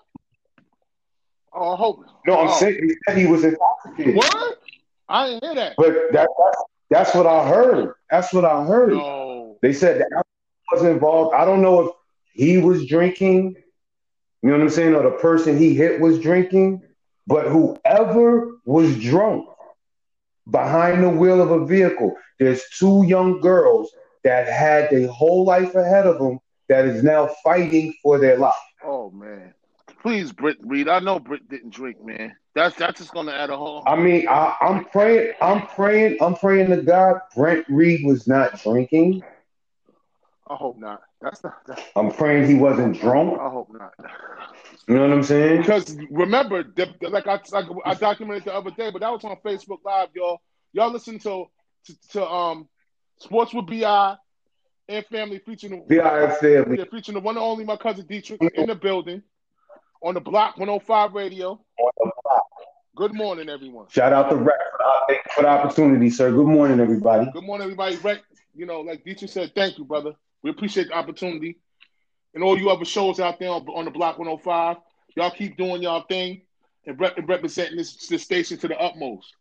[1.53, 2.05] Oh, I hope.
[2.27, 2.59] No, I'm oh.
[2.59, 4.15] saying he said he was intoxicated.
[4.15, 4.59] What?
[5.07, 5.75] I didn't hear that.
[5.77, 7.93] But that, that's that's what I heard.
[8.11, 8.93] That's what I heard.
[8.93, 9.57] No.
[9.61, 10.23] They said that
[10.71, 11.33] was involved.
[11.35, 11.91] I don't know if
[12.33, 13.55] he was drinking.
[14.43, 14.93] You know what I'm saying?
[14.93, 16.83] Or the person he hit was drinking.
[17.25, 19.47] But whoever was drunk
[20.51, 23.91] behind the wheel of a vehicle, there's two young girls
[24.25, 28.53] that had their whole life ahead of them that is now fighting for their life.
[28.83, 29.53] Oh man.
[30.01, 30.89] Please, Britt Reed.
[30.89, 32.35] I know Britt didn't drink, man.
[32.55, 33.83] That's that's just gonna add a whole.
[33.87, 37.19] I mean, I, I'm praying, I'm praying, I'm praying to God.
[37.35, 39.23] Brent Reed was not drinking.
[40.49, 41.01] I hope not.
[41.23, 41.65] That's not.
[41.65, 43.39] That's, I'm praying he wasn't drunk.
[43.39, 43.93] I hope not.
[44.87, 45.61] You know what I'm saying?
[45.61, 49.23] Because remember, the, the, like I like I documented the other day, but that was
[49.23, 50.41] on Facebook Live, y'all.
[50.73, 51.45] Y'all listen to
[51.85, 52.67] to, to um
[53.19, 54.17] Sports with Bi
[54.89, 56.77] and Family featuring Bi and Family.
[56.77, 59.23] Yeah, featuring the one and only my cousin Dietrich in the building
[60.01, 61.51] on the block 105 radio.
[61.51, 62.43] On the block.
[62.95, 63.87] Good morning, everyone.
[63.89, 64.59] Shout out to Rec
[65.33, 66.31] for the opportunity, sir.
[66.31, 67.31] Good morning, everybody.
[67.31, 67.95] Good morning, everybody.
[67.97, 68.21] Rec,
[68.53, 70.13] you know, like Dietrich said, thank you, brother.
[70.43, 71.57] We appreciate the opportunity.
[72.33, 74.77] And all you other shows out there on, the block 105,
[75.15, 76.41] y'all keep doing y'all thing
[76.85, 79.33] and, rep- and representing this, this station to the utmost.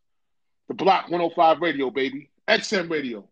[0.69, 2.31] The block 105 radio, baby.
[2.49, 3.29] XM radio.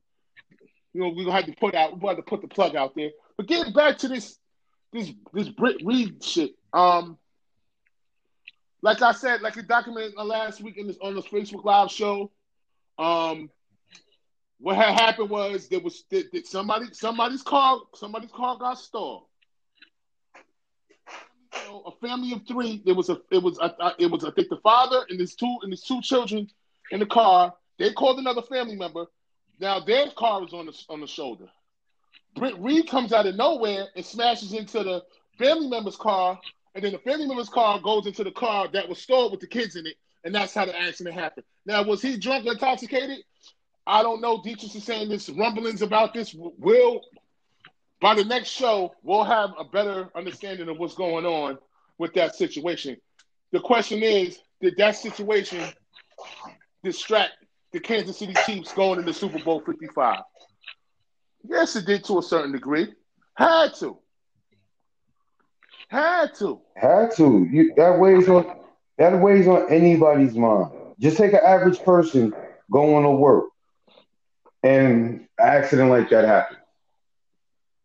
[0.92, 2.94] You know, we're gonna have to put out, we're going to put the plug out
[2.96, 3.10] there.
[3.36, 4.36] But getting back to this
[4.92, 6.52] this this Britt Reed shit.
[6.72, 7.16] Um
[8.82, 12.30] like I said, like we documented last week in this on this Facebook Live show,
[12.98, 13.50] um,
[14.60, 18.78] what had happened was there was that, somebody somebody's car somebody's car got
[21.66, 22.82] know, a family of three.
[22.84, 25.56] There was a it was a, it was I think the father and his two
[25.62, 26.48] and his two children
[26.90, 27.54] in the car.
[27.78, 29.06] They called another family member.
[29.58, 31.46] Now their car was on the on the shoulder.
[32.36, 35.02] Britt Reed comes out of nowhere and smashes into the
[35.38, 36.38] family member's car,
[36.74, 39.46] and then the family member's car goes into the car that was stored with the
[39.46, 41.44] kids in it, and that's how the accident happened.
[41.66, 43.24] Now, was he drunk or intoxicated?
[43.86, 44.42] I don't know.
[44.42, 46.34] Dietrich is saying this rumblings about this.
[46.34, 47.00] Will
[48.00, 51.58] by the next show, we'll have a better understanding of what's going on
[51.98, 52.96] with that situation.
[53.52, 55.62] The question is, did that situation
[56.82, 57.32] distract
[57.72, 60.20] the Kansas City Chiefs going into Super Bowl 55?
[61.44, 62.88] Yes, it did to a certain degree.
[63.36, 63.98] Had to.
[65.88, 66.60] Had to.
[66.76, 67.46] Had to.
[67.50, 68.56] You, that weighs on
[68.98, 70.70] that weighs on anybody's mind.
[70.98, 72.34] Just take an average person
[72.70, 73.46] going to work,
[74.62, 76.60] and an accident like that happens,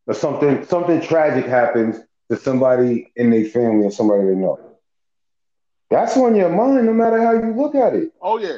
[0.07, 1.97] or something something tragic happens
[2.29, 4.59] to somebody in their family or somebody they know.
[5.89, 8.11] That's on your mind, no matter how you look at it.
[8.21, 8.57] Oh yeah.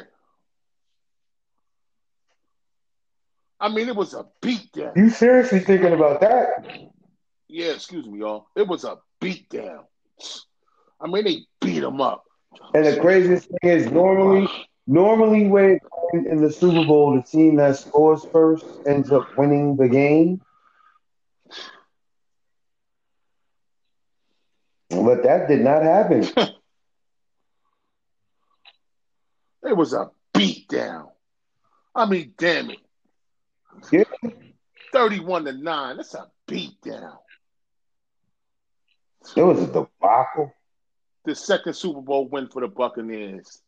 [3.60, 4.96] I mean, it was a beatdown.
[4.96, 6.90] You seriously thinking about that?
[7.48, 8.46] Yeah, excuse me, y'all.
[8.54, 9.84] It was a beatdown.
[11.00, 12.22] I mean, they beat him up.
[12.72, 14.48] And the craziest thing is, normally,
[14.88, 15.78] normally when
[16.12, 20.40] in the Super Bowl, the team that scores first ends up winning the game.
[24.88, 26.24] But that did not happen.
[29.62, 31.10] it was a beatdown.
[31.94, 32.78] I mean, damn it.
[33.92, 34.04] Yeah.
[34.92, 35.96] 31 to 9.
[35.96, 37.18] That's a beatdown.
[39.36, 40.54] It was a debacle.
[41.26, 43.60] The second Super Bowl win for the Buccaneers.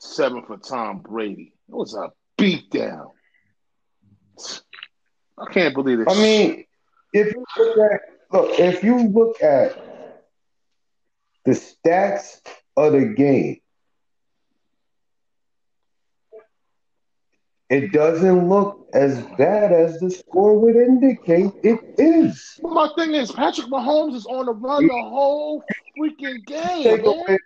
[0.00, 1.52] Seven for Tom Brady.
[1.68, 2.10] It was a
[2.40, 3.10] beatdown.
[5.38, 6.08] I can't believe it.
[6.08, 6.64] I mean,
[7.12, 8.00] if you look at
[8.32, 9.76] look, if you look at
[11.44, 12.40] the stats
[12.76, 13.60] of the game,
[17.68, 22.58] it doesn't look as bad as the score would indicate it is.
[22.62, 25.62] But my thing is, Patrick Mahomes is on the run the whole
[25.98, 27.06] freaking game, Take man.
[27.06, 27.38] away,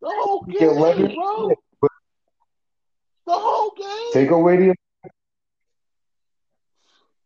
[0.00, 1.54] The whole game, 11 bro.
[3.28, 4.12] The whole game.
[4.14, 4.74] take away the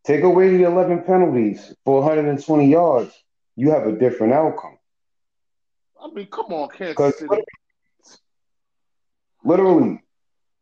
[0.04, 3.14] take away the 11 penalties for 120 yards,
[3.54, 4.78] you have a different outcome.
[6.02, 7.44] I mean, come on, Kansas City.
[9.44, 10.02] literally,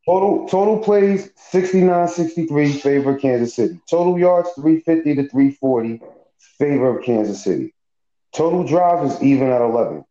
[0.04, 3.80] total total plays 69-63 favor of Kansas City.
[3.88, 6.02] Total yards 350 to 340
[6.58, 7.72] favor of Kansas City.
[8.34, 10.04] Total drives is even at 11.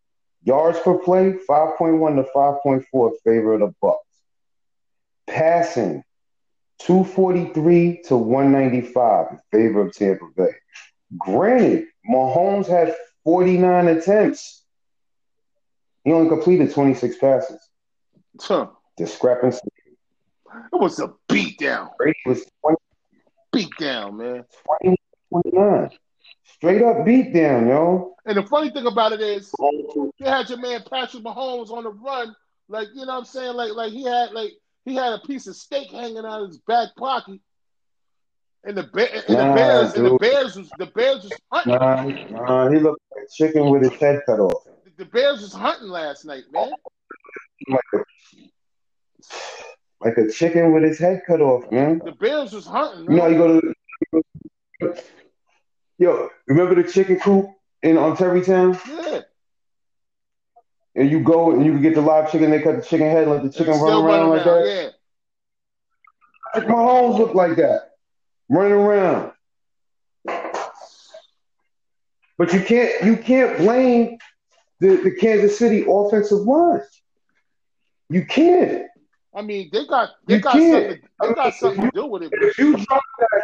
[0.44, 4.09] Yards per play 5.1 to 5.4 favor of the Bucks.
[5.30, 6.04] Passing
[6.80, 10.52] 243 to 195 in favor of Tampa Bay.
[11.18, 14.64] Granted, Mahomes had 49 attempts.
[16.04, 17.60] He only completed 26 passes.
[18.40, 18.68] Huh.
[18.98, 19.60] Discrepancy.
[20.74, 21.96] It was a beatdown.
[21.98, 22.78] Brady was 20,
[23.54, 24.46] Beatdown, man.
[24.84, 24.98] 20
[25.30, 25.90] 29.
[26.44, 28.16] Straight up beat down, yo.
[28.26, 31.92] And the funny thing about it is, you had your man Patrick Mahomes on the
[31.92, 32.36] run,
[32.68, 34.54] like you know what I'm saying, like like he had like
[34.86, 37.40] he had a piece of steak hanging out of his back pocket.
[38.64, 40.18] And the Bear, and the Nah, Bears and the.
[40.18, 41.76] Bears was the Bears was hunting.
[41.76, 44.64] Nah, nah, he looked like a chicken with his head cut off.
[44.98, 46.72] The Bears was hunting last night, man.
[47.70, 47.98] Like a,
[50.02, 52.02] like a chicken with his head cut off, man.
[52.04, 53.06] The Bears was hunting.
[53.10, 53.62] You know, you go
[54.82, 54.96] to.
[55.98, 57.50] Yo, remember the chicken coop
[57.82, 58.78] in on Terrytown?
[58.88, 59.22] Yeah,
[61.00, 63.24] And you go and you can get the live chicken, they cut the chicken head
[63.24, 64.94] and let the chicken run still around like around, that.
[66.54, 67.92] Yeah, Like Mahomes looked like that,
[68.50, 69.32] running around.
[72.38, 74.18] But you can't you can't blame
[74.82, 76.82] the, the Kansas City offensive line.
[78.10, 78.88] You can't.
[79.34, 80.84] I mean they got they You got can't.
[80.84, 82.34] something they got something to do with it.
[82.34, 83.42] If you drop back,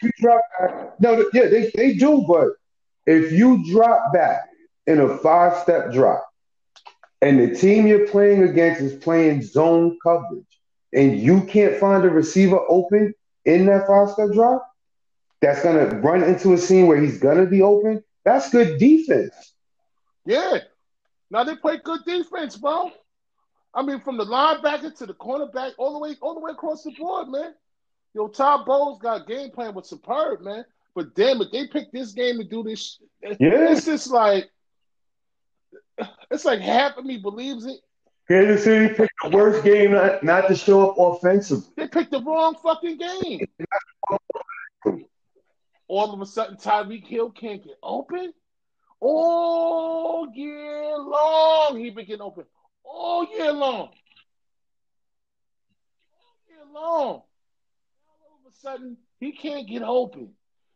[0.00, 2.48] if you drop back, no, yeah, they, they do, but
[3.06, 4.42] if you drop back
[4.86, 6.27] in a five step drop
[7.22, 10.44] and the team you're playing against is playing zone coverage
[10.92, 14.70] and you can't find a receiver open in that five step drop,
[15.40, 18.02] that's gonna run into a scene where he's gonna be open.
[18.24, 19.54] That's good defense.
[20.24, 20.58] Yeah.
[21.30, 22.90] Now they play good defense, bro.
[23.74, 26.82] I mean, from the linebacker to the cornerback, all the way, all the way across
[26.82, 27.54] the board, man.
[28.14, 30.64] Yo, Todd Bowles got game plan was superb, man.
[30.94, 32.80] But damn it, they picked this game to do this.
[32.80, 33.70] sh- Yeah.
[33.72, 34.50] It's just like,
[36.30, 37.78] it's like half of me believes it.
[38.28, 41.70] Kansas City picked the worst game not, not to show up offensively.
[41.76, 43.46] They picked the wrong fucking game.
[45.88, 48.34] All of a sudden, Tyreek Hill can't get open.
[49.00, 52.44] All year long, he been getting open.
[52.84, 53.88] All year long.
[53.88, 53.94] All
[56.48, 57.22] year long.
[57.22, 57.24] All
[58.44, 60.34] of a sudden, he can't get open.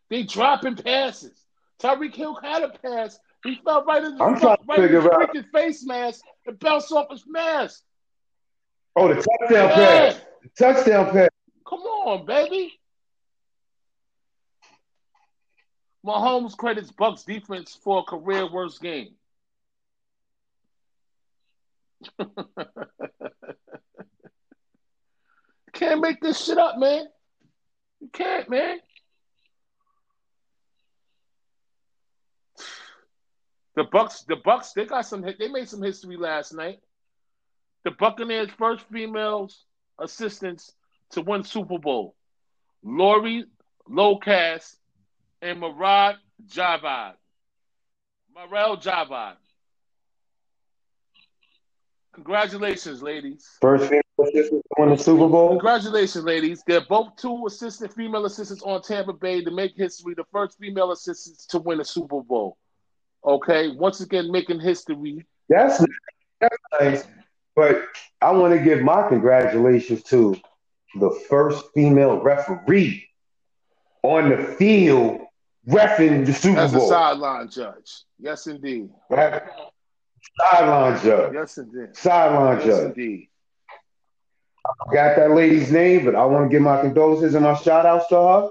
[0.08, 1.38] They dropping passes.
[1.82, 3.18] Tyreek Hill had a pass.
[3.44, 6.24] He fell right in the I'm trying to right his figure out- freaking face mask
[6.46, 7.82] and bounced off his mask.
[8.94, 10.20] Oh, the touchdown pass.
[10.42, 11.28] The touchdown pass.
[11.68, 12.78] Come on, baby.
[16.06, 19.14] Mahomes credits Bucks defense for a career worst game.
[25.72, 27.06] can't make this shit up, man.
[28.00, 28.78] You can't, man.
[33.74, 35.22] The Bucks, the Bucks, they got some.
[35.22, 36.80] They made some history last night.
[37.84, 39.64] The Buccaneers' first females
[39.98, 40.72] assistants
[41.10, 42.14] to win Super Bowl.
[42.82, 43.44] Lori
[43.88, 44.76] Locust
[45.40, 47.14] and Marad Javad.
[48.34, 49.36] Marel Javad.
[52.14, 53.56] Congratulations, ladies.
[53.60, 55.48] First female assistant to win the Super Bowl.
[55.48, 56.62] Congratulations, ladies.
[56.66, 60.92] They're both two assistant female assistants on Tampa Bay to make history, the first female
[60.92, 62.58] assistants to win a Super Bowl.
[63.24, 65.24] Okay, once again, making history.
[65.48, 65.84] That's
[66.40, 67.04] that's nice.
[67.54, 67.82] But
[68.20, 70.36] I want to give my congratulations to
[70.98, 73.06] the first female referee
[74.02, 75.20] on the field
[75.68, 76.88] refing the Super As a Bowl.
[76.88, 78.04] sideline judge.
[78.18, 78.88] Yes, indeed.
[79.10, 79.42] Right?
[80.40, 81.34] Sideline judge.
[81.34, 81.96] Yes, indeed.
[81.96, 82.86] Sideline Yes, judge.
[82.96, 83.28] indeed.
[84.90, 87.84] I got that lady's name, but I want to give my condolences and my shout
[87.86, 88.50] outs to her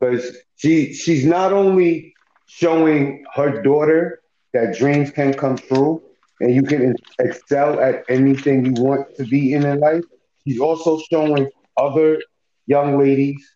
[0.00, 2.14] because she she's not only
[2.48, 4.20] showing her daughter
[4.52, 6.02] that dreams can come true
[6.40, 10.04] and you can excel at anything you want to be in in life.
[10.44, 12.20] She's also showing other
[12.66, 13.54] young ladies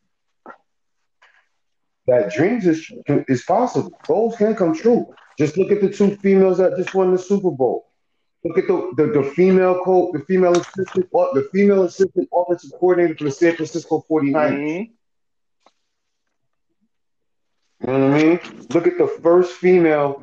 [2.06, 3.92] that dreams is is possible.
[4.06, 5.14] Goals can come true.
[5.38, 7.88] Just look at the two females that just won the Super Bowl.
[8.44, 13.14] Look at the, the, the female coach, the female assistant, the female assistant offensive coordinator
[13.14, 14.32] for the San Francisco 49ers.
[14.34, 14.92] Mm-hmm.
[17.82, 18.40] You know what I mean?
[18.70, 20.22] Look at the first female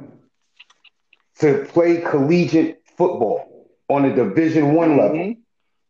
[1.39, 4.99] to play collegiate football on a Division One mm-hmm.
[4.99, 5.19] level.
[5.19, 5.35] A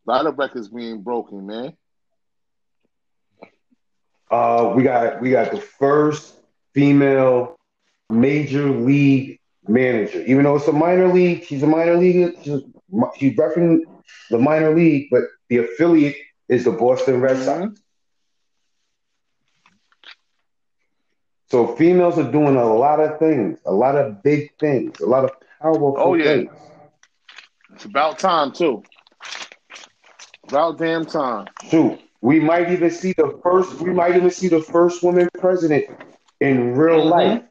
[0.05, 1.73] lot of records being broken, man.
[4.31, 6.33] Uh, we got we got the first
[6.73, 7.55] female
[8.09, 10.23] major league manager.
[10.23, 12.35] Even though it's a minor league, she's a minor league.
[12.43, 12.61] She's,
[13.17, 13.81] she's repping
[14.31, 16.15] the minor league, but the affiliate
[16.47, 17.79] is the Boston Red Sox.
[21.51, 25.23] So females are doing a lot of things, a lot of big things, a lot
[25.23, 25.31] of
[25.61, 26.23] powerful oh, yeah.
[26.23, 26.51] things.
[27.73, 28.83] It's about time too.
[30.47, 31.47] About damn time.
[31.69, 31.99] Shoot.
[32.21, 35.85] We might even see the first we might even see the first woman president
[36.39, 37.09] in real mm-hmm.
[37.09, 37.43] life.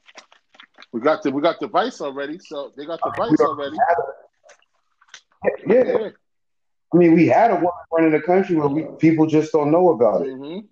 [0.92, 3.76] We got the we got the vice already, so they got the vice already.
[5.66, 5.84] Yeah.
[5.84, 6.08] yeah.
[6.92, 9.90] I mean, we had a woman running the country, but we, people just don't know
[9.90, 10.28] about it.
[10.28, 10.66] Mm-hmm.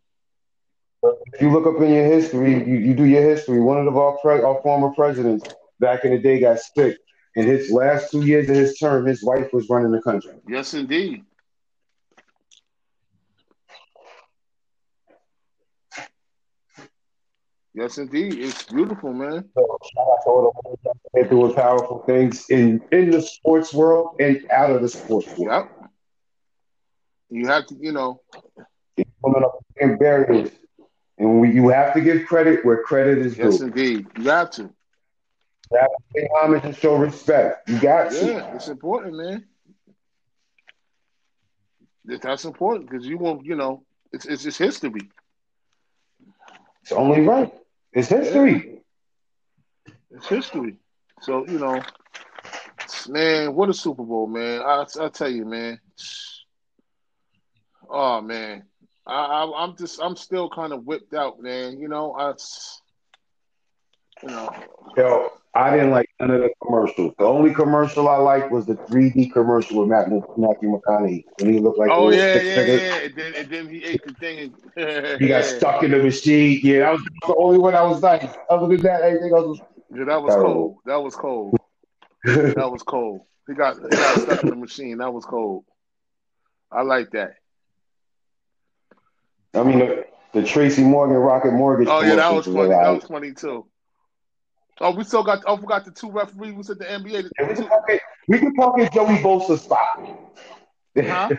[1.32, 3.60] If you look up in your history, you, you do your history.
[3.60, 5.46] One of our pre- our former presidents
[5.80, 6.96] back in the day got sick.
[7.34, 10.32] In his last two years of his term, his wife was running the country.
[10.48, 11.22] Yes, indeed.
[17.74, 18.38] Yes, indeed.
[18.38, 19.50] It's beautiful, man.
[19.54, 24.16] So, shout out to all the they're doing powerful things in in the sports world
[24.18, 25.68] and out of the sports world.
[25.78, 25.90] Yep.
[27.28, 28.22] You have to, you know,
[29.22, 29.60] women up
[29.98, 30.50] barriers,
[31.18, 33.44] and we, you have to give credit where credit is due.
[33.44, 34.06] Yes, indeed.
[34.18, 34.62] You have to.
[34.62, 37.68] You have to pay homage and show respect.
[37.68, 38.26] You got yeah, to.
[38.26, 39.44] Yeah, it's important, man.
[42.04, 45.10] That's important because you won't, you know, it's it's just history.
[46.82, 47.52] It's only right.
[47.92, 48.82] It's history.
[50.10, 50.76] It's history.
[51.22, 51.82] So you know,
[53.08, 54.62] man, what a Super Bowl, man!
[54.62, 55.80] I I tell you, man.
[57.88, 58.64] Oh man,
[59.06, 61.78] I, I am just I'm still kind of whipped out, man.
[61.78, 62.34] You know, I
[64.22, 64.50] you know.
[64.96, 67.14] Yo, I didn't like none of the commercials.
[67.18, 71.60] The only commercial I liked was the 3D commercial with Matt, Matthew McConaughey when he
[71.60, 72.96] looked like oh yeah yeah yeah, yeah.
[72.96, 74.54] And then and then he ate the thing.
[74.76, 76.60] And, he got stuck in the machine.
[76.62, 78.36] Yeah, that was the only one I was like.
[78.50, 79.60] Other than that, everything else was.
[79.94, 80.78] Yeah, that was cold.
[80.84, 81.56] That was cold.
[82.24, 83.20] that was cold.
[83.46, 84.98] He got he got stuck in the machine.
[84.98, 85.64] That was cold.
[86.72, 87.34] I like that.
[89.56, 91.88] I mean the, the Tracy Morgan Rocket Mortgage.
[91.88, 92.68] Oh yeah, that was funny.
[92.68, 93.66] That was funny too.
[94.80, 95.42] Oh, we still got.
[95.46, 97.30] Oh, forgot the two referees we said the NBA.
[97.38, 100.06] Yeah, we, can pocket, we can pocket Joey Bosa spot.
[100.96, 101.30] Huh?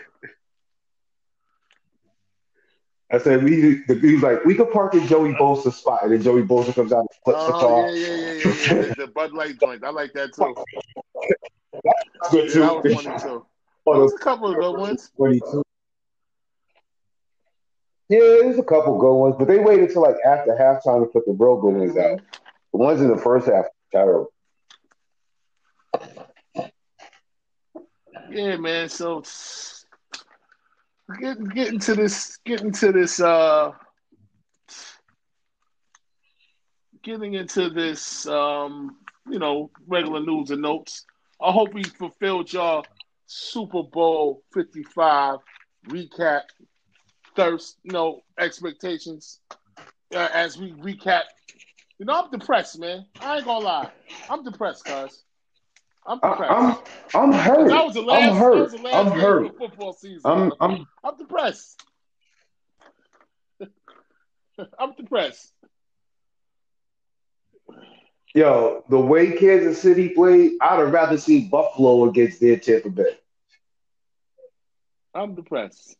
[3.11, 3.83] I said we.
[3.87, 6.73] The, he was like, we could park at Joey Bosa spot, and then Joey Bosa
[6.73, 7.89] comes out and flips oh, the car.
[7.89, 8.85] Yeah, yeah, yeah, yeah.
[8.87, 8.93] yeah.
[8.97, 9.83] the, Bud Light joint.
[9.83, 10.55] I like that too.
[11.83, 12.59] That's good too.
[12.61, 13.45] that was funny too.
[13.89, 15.11] Oh, there was a couple of good ones.
[15.15, 15.63] Twenty-two.
[18.09, 21.25] Yeah, there's a couple good ones, but they waited till like after halftime to put
[21.25, 22.13] the bro good ones mm-hmm.
[22.13, 22.21] out.
[22.71, 24.31] The ones in the first half terrible.
[28.29, 28.87] Yeah, man.
[28.89, 29.23] So
[31.19, 33.71] getting getting to this getting to this uh
[37.03, 38.97] getting into this um
[39.29, 41.05] you know regular news and notes.
[41.41, 42.85] I hope we fulfilled y'all
[43.25, 45.39] Super Bowl 55
[45.87, 46.41] recap
[47.37, 49.39] thirst, you know, expectations
[50.13, 51.23] uh, as we recap
[51.99, 53.05] you know, I'm depressed, man.
[53.19, 53.91] I ain't gonna lie.
[54.29, 55.23] I'm depressed, cuz.
[56.05, 56.81] I'm depressed.
[57.15, 57.69] I'm, I'm hurt.
[57.69, 58.73] That was the last, I'm hurt.
[58.93, 59.57] I'm hurt.
[59.57, 60.21] football season.
[60.31, 61.83] I'm, I'm, I'm depressed.
[64.79, 65.51] I'm depressed.
[68.33, 73.17] Yo, the way Kansas City played, I'd have rather see Buffalo against their Tampa Bay.
[75.15, 75.97] I'm depressed.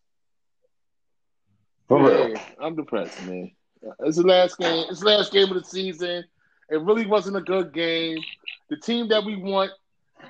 [1.88, 2.36] For real.
[2.60, 3.52] I'm depressed, man.
[4.00, 4.86] It's the last game.
[4.90, 6.24] It's the last game of the season.
[6.70, 8.18] It really wasn't a good game.
[8.70, 9.72] The team that we want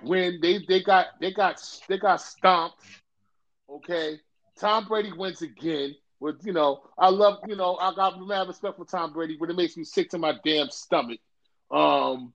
[0.04, 2.84] when they they got they got they got stomped.
[3.70, 4.20] Okay,
[4.60, 5.96] Tom Brady wins again.
[6.20, 9.50] With you know, I love you know I got mad respect for Tom Brady, but
[9.50, 11.20] it makes me sick to my damn stomach.
[11.72, 12.34] Um,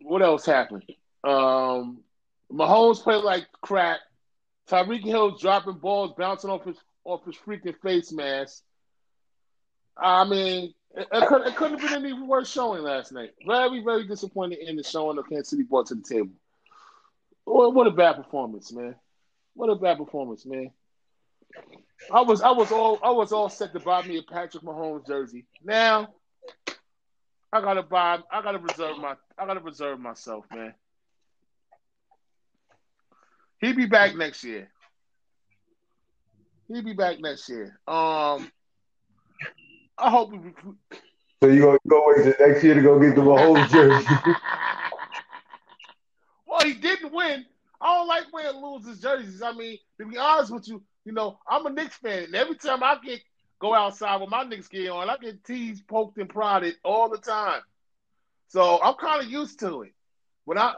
[0.00, 0.84] what else happened?
[1.24, 2.00] Um,
[2.52, 4.00] Mahomes played like crap.
[4.68, 6.76] Tyreek Hill dropping balls, bouncing off his
[7.06, 8.62] off his freaking face mask.
[9.96, 13.30] I mean, it, it, could, it couldn't have been any worse showing last night.
[13.46, 16.32] Very, very disappointed in the showing of Kansas City brought to the table.
[17.44, 18.96] What, what a bad performance, man.
[19.54, 20.70] What a bad performance, man.
[22.12, 25.06] I was I was all I was all set to buy me a Patrick Mahomes
[25.06, 25.46] jersey.
[25.64, 26.08] Now
[27.50, 30.74] I gotta buy I gotta reserve my I gotta reserve myself, man.
[33.60, 34.68] He'll be back next year.
[36.68, 37.78] He'll be back next year.
[37.86, 38.50] Um,
[39.98, 40.38] I hope we.
[41.42, 44.06] So you gonna go wait till next year to go get the Mahomes jersey?
[46.46, 47.44] well, he didn't win.
[47.80, 49.42] I don't like wearing losers jerseys.
[49.42, 52.56] I mean, to be honest with you, you know, I'm a Knicks fan, and every
[52.56, 53.20] time I get
[53.60, 57.18] go outside with my Knicks gear on, I get teased, poked, and prodded all the
[57.18, 57.60] time.
[58.48, 59.92] So I'm kind of used to it.
[60.44, 60.74] When I,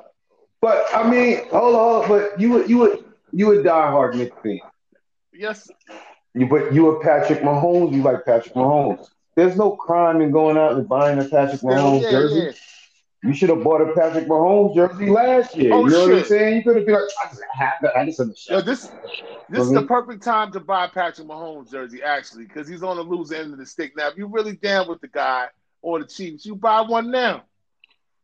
[0.61, 4.61] but I mean, hold on, but you would you would you would diehard Knicks fan.
[5.39, 5.70] Yes.
[6.34, 7.93] You but you a Patrick Mahomes.
[7.93, 9.09] You like Patrick Mahomes.
[9.36, 12.41] There's no crime in going out and buying a Patrick Mahomes yeah, jersey.
[12.41, 12.53] Yeah.
[13.22, 15.72] You should have bought a Patrick Mahomes jersey last year.
[15.72, 16.14] Oh, you know shit.
[16.14, 16.57] what I'm saying?
[16.57, 17.97] You could have been like, I just have that.
[17.97, 18.59] I just understand.
[18.59, 18.91] Yo, this
[19.49, 23.03] this is the perfect time to buy Patrick Mahomes jersey, actually, because he's on the
[23.03, 23.97] loser end of the stick.
[23.97, 25.47] Now, if you're really down with the guy
[25.82, 27.45] or the Chiefs, you buy one now.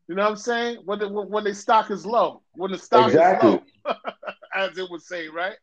[0.09, 0.79] You know what I'm saying?
[0.85, 3.55] When the, when the stock is low, when the stock exactly.
[3.55, 3.95] is low,
[4.55, 5.57] as it would say, right?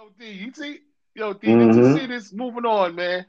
[0.00, 0.78] Yo, D, you see?
[1.14, 1.58] Yo, D, mm-hmm.
[1.58, 1.98] did you mm-hmm.
[1.98, 2.32] see this?
[2.32, 3.26] Moving on, man.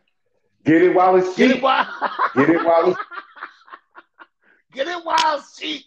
[0.63, 1.49] Get it while it's cheap.
[1.49, 1.85] Get it while,
[2.33, 2.99] Get it while it's
[4.71, 5.83] Get it while it's cheap.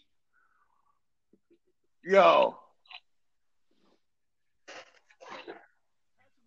[2.05, 2.59] Yo.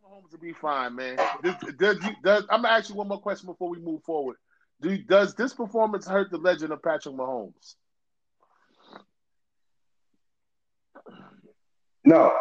[0.05, 1.17] Mahomes will be fine, man.
[1.41, 4.35] Does, does, does, I'm gonna ask you one more question before we move forward.
[4.81, 7.73] Do, does this performance hurt the legend of Patrick Mahomes?
[12.05, 12.37] No.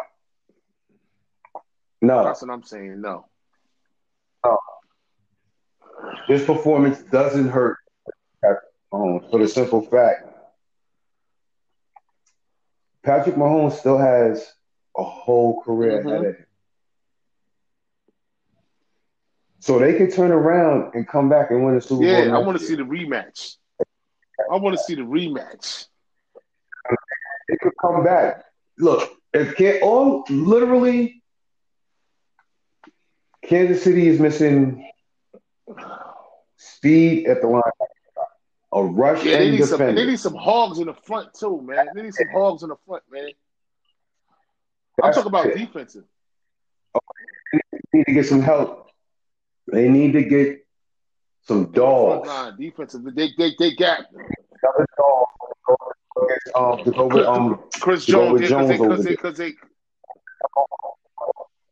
[2.01, 2.23] No.
[2.23, 3.01] That's what I'm saying.
[3.01, 3.25] No.
[4.45, 4.57] No.
[6.27, 7.77] This performance doesn't hurt
[8.41, 10.27] Patrick Mahomes for the simple fact
[13.07, 14.53] Patrick Mahomes still has
[14.97, 16.09] a whole career mm-hmm.
[16.09, 16.45] ahead of him.
[19.59, 22.27] So they could turn around and come back and win a Super yeah, Bowl.
[22.27, 23.55] Yeah, I want to see the rematch.
[24.51, 25.85] I want to see the rematch.
[27.47, 28.43] They could come back.
[28.77, 31.16] Look, if can all literally
[33.47, 34.89] Kansas City is missing
[36.57, 37.61] speed at the line.
[38.73, 39.87] A rush yeah, they need defender.
[39.87, 39.95] some.
[39.95, 41.87] They need some hogs in the front too, man.
[41.95, 43.29] They need some hogs in the front, man.
[45.01, 45.57] I'm talking about it.
[45.57, 46.03] defensive.
[47.53, 47.59] They
[47.93, 48.89] need to get some help.
[49.71, 50.65] They need to get
[51.43, 52.27] some dogs.
[52.27, 53.03] Line, defensive.
[53.15, 54.05] They they they got
[56.55, 59.53] um, to go with um Chris Jones because they, they, they,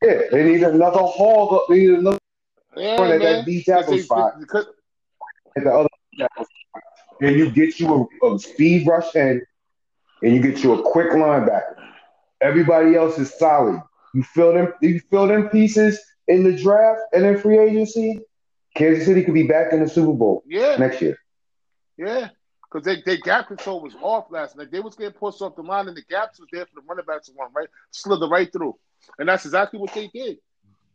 [0.01, 1.61] yeah, they need another hog.
[1.69, 2.19] They need another
[2.75, 3.19] yeah, man.
[3.19, 4.39] that D tackle spot.
[4.39, 4.65] Because,
[5.57, 6.83] at the other tackle spot.
[7.21, 9.41] And you get you a, a speed rush end,
[10.21, 11.75] and you get you a quick linebacker.
[12.41, 13.81] Everybody else is solid.
[14.13, 14.73] You fill them.
[14.81, 18.21] You fill them pieces in the draft and in free agency.
[18.75, 20.43] Kansas City could be back in the Super Bowl.
[20.45, 20.75] Yeah.
[20.75, 21.17] next year.
[21.97, 22.27] Yeah,
[22.63, 24.69] because they, they gap control was off last night.
[24.69, 27.05] They was getting pushed off the line, and the gaps was there for the running
[27.05, 28.75] backs to run right, slither right through,
[29.19, 30.37] and that's exactly what they did.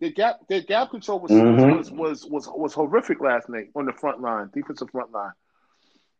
[0.00, 1.76] Their gap, their gap control was, mm-hmm.
[1.76, 5.32] was, was was was horrific last night on the front line, defensive front line.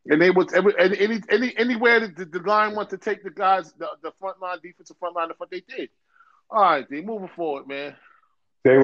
[0.07, 3.73] And they was every any any anywhere the, the line wanted to take the guys,
[3.73, 5.89] the, the front line, defensive front line, the front they did.
[6.49, 7.95] All right, they moving forward, man.
[8.63, 8.83] They were.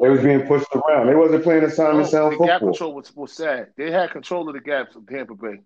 [0.00, 1.08] They was being pushed around.
[1.08, 2.46] They wasn't playing assignment oh, sound the football.
[2.46, 3.72] gap control was, was sad.
[3.76, 5.60] They had control of the gaps of Tampa Bay.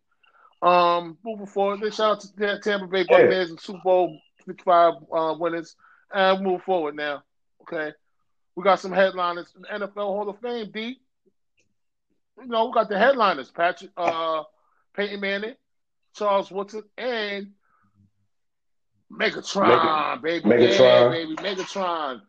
[0.63, 5.35] Um, moving forward, they shout out to Tampa Bay Buccaneers and Super Bowl 55 uh,
[5.39, 5.77] winners.
[6.15, 7.23] And move forward now.
[7.63, 7.93] Okay.
[8.55, 10.99] We got some headliners in NFL Hall of Fame, D.
[12.39, 14.43] You know, we got the headliners, Patrick uh
[14.95, 15.55] Peyton Manning,
[16.15, 17.53] Charles Woodson, and
[19.11, 20.45] Megatron, baby.
[20.45, 20.79] Megatron.
[20.79, 21.37] Yeah, baby.
[21.37, 22.23] Megatron.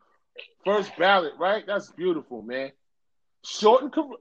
[0.66, 1.66] First ballot, right?
[1.66, 2.72] That's beautiful, man.
[3.44, 4.18] Short and career.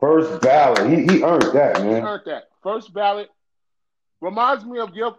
[0.00, 0.90] First ballot.
[0.90, 1.88] He, he earned that, man.
[1.88, 2.44] He earned that.
[2.62, 3.28] First ballot.
[4.20, 5.16] Reminds me of your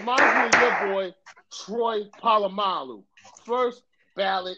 [0.00, 1.14] reminds me of your boy
[1.52, 3.02] Troy Polamalu.
[3.44, 3.82] First
[4.16, 4.56] ballot.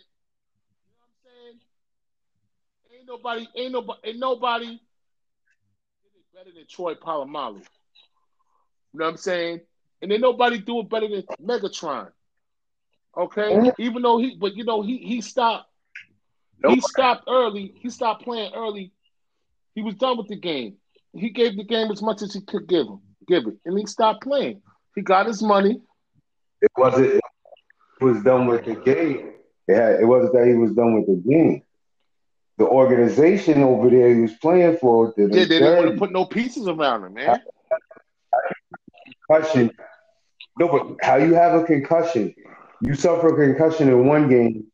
[2.91, 3.49] You know what I'm saying?
[3.49, 4.81] Ain't nobody, ain't nobody, ain't nobody
[6.35, 7.57] better than Troy Polamalu.
[8.93, 9.61] You know what I'm saying?
[10.01, 12.11] And then nobody do it better than Megatron.
[13.17, 15.69] Okay, even though he, but you know he he stopped.
[16.67, 17.75] He stopped early.
[17.77, 18.93] He stopped playing early.
[19.75, 20.77] He was done with the game.
[21.13, 23.85] He gave the game as much as he could give him, give it, and he
[23.85, 24.63] stopped playing.
[24.95, 25.81] He got his money.
[26.61, 27.15] It wasn't.
[27.15, 29.33] It was done with the game.
[29.69, 31.63] It, had, it wasn't that he was done with the game.
[32.59, 35.15] The organization over there he was playing for.
[35.17, 37.41] yeah, they didn't want to put no pieces around him, man.
[39.31, 39.71] Concussion.
[40.59, 42.35] No, but how you have a concussion
[42.83, 44.67] you suffer a concussion in one game,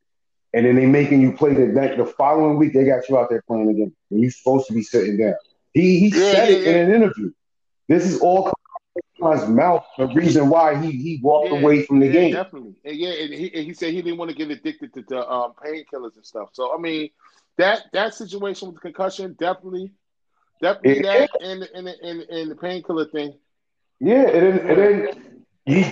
[0.55, 2.73] and then they making you play the next, the following week.
[2.73, 5.35] They got you out there playing again, and you're supposed to be sitting down.
[5.75, 6.71] He he yeah, said yeah, it yeah.
[6.71, 7.31] in an interview.
[7.87, 8.51] This is all
[9.21, 12.31] Mouth the reason why he he walked Yeah, away from the yeah, game.
[12.31, 12.77] definitely.
[12.85, 15.29] And yeah, and he, and he said he didn't want to get addicted to the
[15.29, 16.51] um, painkillers and stuff.
[16.53, 17.11] So I mean,
[17.59, 19.93] that that situation with the concussion definitely,
[20.61, 21.03] definitely Yeah.
[21.03, 23.35] that and the- and and and the painkiller thing.
[24.01, 25.85] Yeah, and then and then you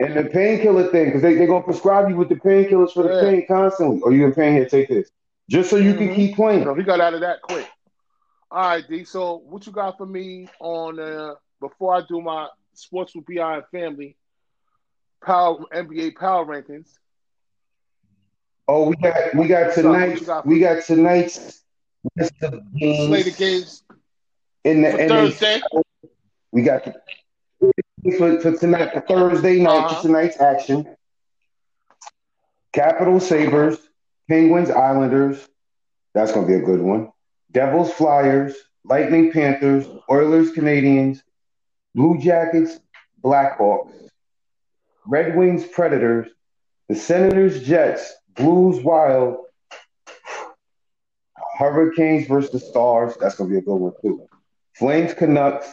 [0.00, 3.16] and the painkiller thing because they they're gonna prescribe you with the painkillers for the
[3.20, 4.00] pain constantly.
[4.02, 5.10] Or you in pain here, take this
[5.48, 6.14] just so you can Mhm.
[6.14, 6.64] keep playing.
[6.64, 7.68] So he got out of that quick.
[8.50, 9.04] All right, D.
[9.04, 11.34] So what you got for me on uh,
[11.68, 14.16] before I do my sports with Bi and family
[15.24, 16.88] power NBA power rankings?
[18.68, 19.96] Oh, we got we got What's up?
[19.96, 20.44] What tonight.
[20.44, 21.62] We got tonight's
[22.16, 23.82] list of games Slate of games
[24.64, 25.60] in the for Thursday.
[26.52, 26.94] We got the
[28.18, 29.88] for, for tonight for Thursday night Uh-huh.
[29.88, 30.86] for tonight's action.
[32.72, 33.78] Capital Sabres,
[34.28, 35.48] Penguins Islanders.
[36.14, 37.10] That's gonna be a good one.
[37.52, 38.54] Devils Flyers,
[38.84, 41.22] Lightning Panthers, Oilers Canadiens,
[41.96, 42.78] Blue Jackets,
[43.24, 43.90] Blackhawks,
[45.06, 46.28] Red Wings Predators,
[46.90, 49.38] the Senators Jets, Blues Wild,
[51.58, 53.16] Hurricanes versus the Stars.
[53.18, 54.28] That's gonna be a good one too.
[54.74, 55.66] Flames Canucks,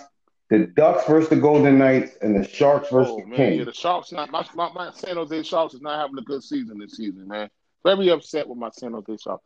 [0.49, 3.65] the Ducks versus the Golden Knights, and the Sharks versus Oh the man, yeah, Kings.
[3.65, 6.79] the Sharks not my, my my San Jose Sharks is not having a good season
[6.79, 7.49] this season, man.
[7.85, 9.43] Very upset with my San Jose Sharks.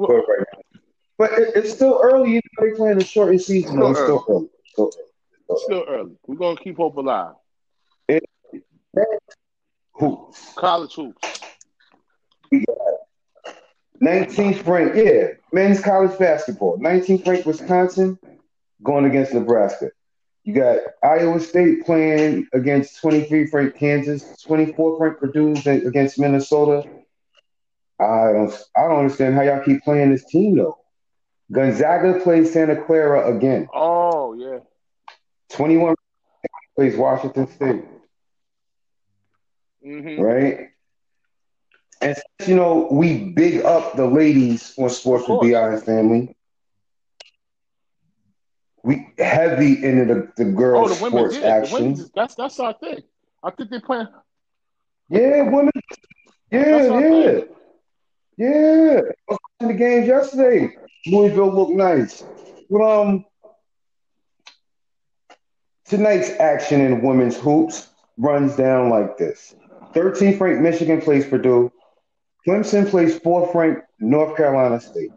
[0.00, 0.44] Right.
[1.16, 2.32] But it, it's still early.
[2.32, 3.80] You know, they're playing a shortened season.
[3.82, 4.48] It's still early.
[4.72, 5.11] Still early.
[5.56, 6.16] Still early.
[6.26, 7.34] We're gonna keep hope alive.
[9.94, 10.52] Hoops.
[10.56, 11.40] College hoops.
[14.02, 16.76] 19th ranked, yeah, men's college basketball.
[16.78, 18.18] 19th ranked Wisconsin
[18.82, 19.90] going against Nebraska.
[20.42, 25.54] You got Iowa State playing against 23th ranked Kansas, 24th ranked Purdue
[25.86, 26.88] against Minnesota.
[28.00, 30.78] I don't, I don't understand how y'all keep playing this team though.
[31.52, 33.68] Gonzaga plays Santa Clara again.
[33.72, 34.11] Oh yeah.
[35.52, 35.94] 21
[36.76, 37.84] plays Washington State,
[39.82, 40.68] hmm right?
[42.00, 45.40] And since, you know, we big up the ladies on Sports with.
[45.40, 46.34] BI and Family.
[48.84, 51.58] We heavy into the, the Oh, girls' the women sports did.
[51.58, 51.66] The action.
[51.66, 53.02] women, that's that's our thing.
[53.42, 54.08] I think they playing.
[55.08, 55.70] Yeah, women.
[56.50, 57.40] Yeah, yeah.
[58.36, 59.00] Yeah.
[59.28, 60.76] I was watching the games yesterday.
[61.06, 62.24] Louisville looked nice.
[62.70, 63.24] But um
[65.92, 69.54] tonight's action in women's hoops runs down like this.
[69.94, 71.70] 13th ranked Michigan plays Purdue.
[72.48, 75.10] Clemson plays 4th ranked North Carolina State.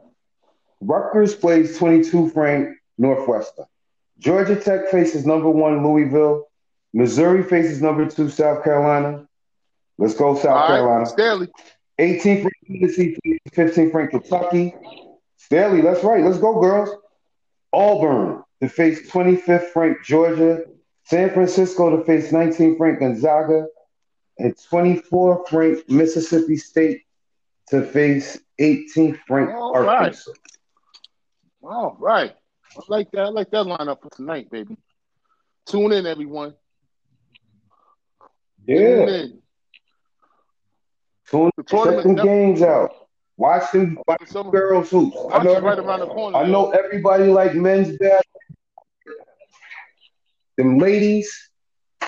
[0.82, 3.65] Rutgers plays 22th ranked Northwestern.
[4.19, 6.45] Georgia Tech faces number one Louisville.
[6.93, 9.26] Missouri faces number two South Carolina.
[9.97, 10.99] Let's go South All Carolina.
[10.99, 11.47] right, Staley.
[11.99, 13.17] 18th ranked Tennessee,
[13.51, 14.76] 15th ranked Kentucky.
[15.38, 16.23] Staley, that's right.
[16.23, 16.89] Let's go, girls.
[17.71, 20.64] Auburn to face 25th ranked Georgia.
[21.03, 23.68] San Francisco to face 19th ranked Gonzaga.
[24.38, 27.01] And 24th ranked Mississippi State
[27.70, 29.97] to face 18th ranked All right.
[29.99, 30.32] Arkansas.
[31.62, 32.36] All right.
[32.78, 33.22] I like that.
[33.22, 34.78] I like that lineup for tonight, baby.
[35.66, 36.53] Tune in, everyone.
[38.68, 38.78] Yeah.
[39.06, 39.41] Tune in.
[41.30, 42.24] Tune The check them tournament.
[42.24, 42.91] games out.
[43.38, 45.18] Watch them, watch them girls hoops.
[45.34, 46.38] I know, right around the corner.
[46.38, 48.35] I know everybody like men's basketball.
[50.58, 51.49] Them ladies,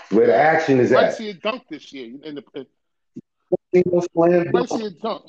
[0.09, 1.15] where the action is at.
[1.15, 2.15] see a dunk this year.
[2.23, 2.43] In the,
[3.73, 4.69] know, slam dunk.
[4.69, 5.23] see a dunk.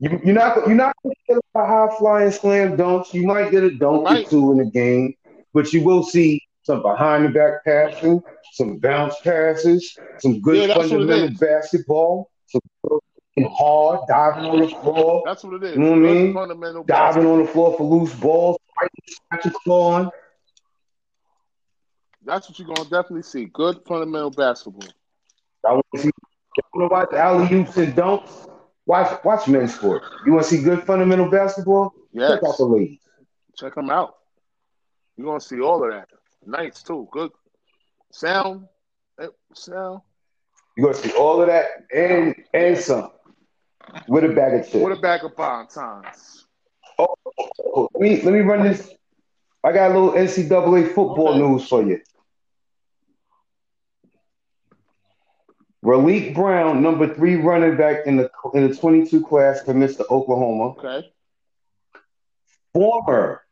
[0.00, 3.12] You, you're not you're not gonna get a high flying slam dunks.
[3.12, 5.14] You might get a dunk or two in the game,
[5.52, 8.22] but you will see some behind the back passing,
[8.52, 12.60] some bounce passes, some good Yeah, that's what it fundamental basketball, some
[13.46, 15.76] hard diving on the floor, That's what it is.
[15.76, 16.34] You know what I mean?
[16.34, 17.32] Fundamental diving basketball.
[17.32, 18.58] on the floor for loose balls,
[19.06, 20.10] scratch your claw on.
[22.28, 23.46] That's what you're gonna definitely see.
[23.46, 24.90] Good fundamental basketball.
[25.66, 26.10] I want to see.
[26.56, 28.46] You want to watch alley oops and dunks?
[28.84, 30.06] Watch watch men's sports.
[30.26, 31.94] You want to see good fundamental basketball?
[32.12, 32.32] Yes.
[32.32, 32.98] Check out the ladies.
[33.56, 34.16] Check them out.
[35.16, 36.08] You're gonna see all of that.
[36.44, 37.08] Nice too.
[37.10, 37.30] Good
[38.12, 38.68] sound.
[39.54, 40.02] Sound.
[40.76, 43.10] You're gonna see all of that and and some
[44.06, 44.84] with a bag of chips.
[44.84, 46.44] With a bag of times.
[46.98, 47.06] Oh,
[47.38, 48.92] oh, oh, let me let me run this.
[49.64, 51.38] I got a little NCAA football Okay.
[51.38, 52.00] news for you.
[55.84, 60.70] Raleek Brown, number three running back in the in the 22 class, commits to Oklahoma.
[60.70, 61.12] Okay.
[62.74, 63.42] Former,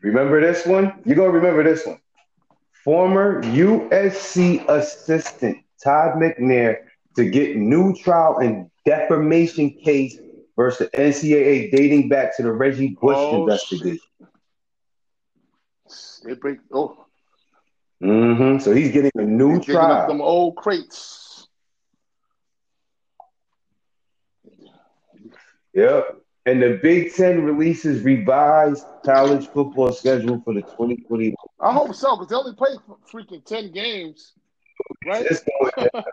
[0.00, 1.00] remember this one?
[1.04, 1.98] You're gonna remember this one.
[2.84, 6.78] Former USC assistant Todd McNair
[7.16, 10.16] to get new trial and defamation case
[10.56, 13.98] versus the NCAA dating back to the Reggie Bush Oh, investigation.
[16.24, 16.58] They break.
[16.72, 16.98] Oh,
[18.02, 18.58] Mm-hmm.
[18.58, 20.08] So he's getting a new digging up trial.
[20.08, 21.21] them old crates.
[25.74, 26.18] Yep.
[26.46, 31.34] And the Big Ten releases revised college football schedule for the 2020.
[31.60, 32.78] I hope so, because they only played
[33.10, 34.32] freaking ten games,
[35.06, 35.26] right?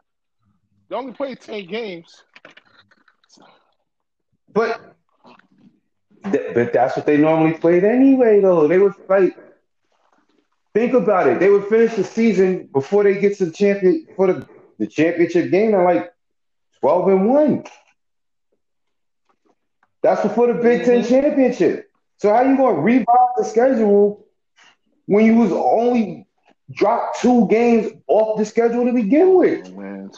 [0.89, 2.23] They only played ten games.
[4.51, 4.81] But
[6.31, 8.67] th- but that's what they normally played anyway, though.
[8.67, 9.33] They would fight.
[10.73, 11.39] Think about it.
[11.39, 14.47] They would finish the season before they get to the champion for the,
[14.79, 16.11] the championship game at like
[16.79, 17.63] twelve and one.
[20.01, 21.07] That's before the Big 10 Mhm.
[21.07, 21.89] championship.
[22.17, 23.05] So how you gonna revise
[23.37, 24.25] the schedule
[25.05, 26.27] when you was only
[26.71, 29.61] dropped two games off the schedule to begin with?
[29.63, 30.11] Oh, man,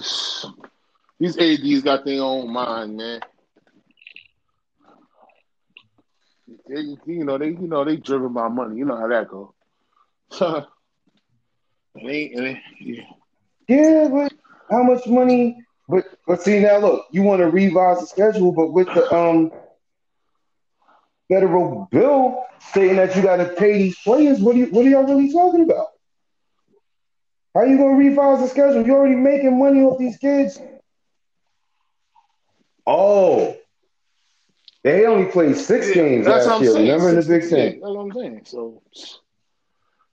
[1.19, 3.21] these ads got their own mind, man.
[6.67, 8.77] They, you know, they, you know, they driven by money.
[8.77, 9.53] You know how that go.
[10.41, 10.65] it
[11.97, 13.03] ain't, it ain't, yeah.
[13.67, 14.33] Yeah, but
[14.69, 15.57] how much money?
[15.87, 19.51] But but see now, look, you want to revise the schedule, but with the um
[21.31, 24.89] federal bill saying that you got to pay these players, what are you, what are
[24.89, 25.87] y'all really talking about?
[27.53, 28.85] How are you gonna revise the schedule?
[28.85, 30.59] You're already making money off these kids.
[32.87, 33.55] Oh,
[34.83, 36.71] they only played six Yeah, games that's what last I'm year.
[36.73, 36.85] saying.
[36.87, 38.41] Remember in the Big Six- yeah, That's what I'm saying.
[38.45, 38.81] So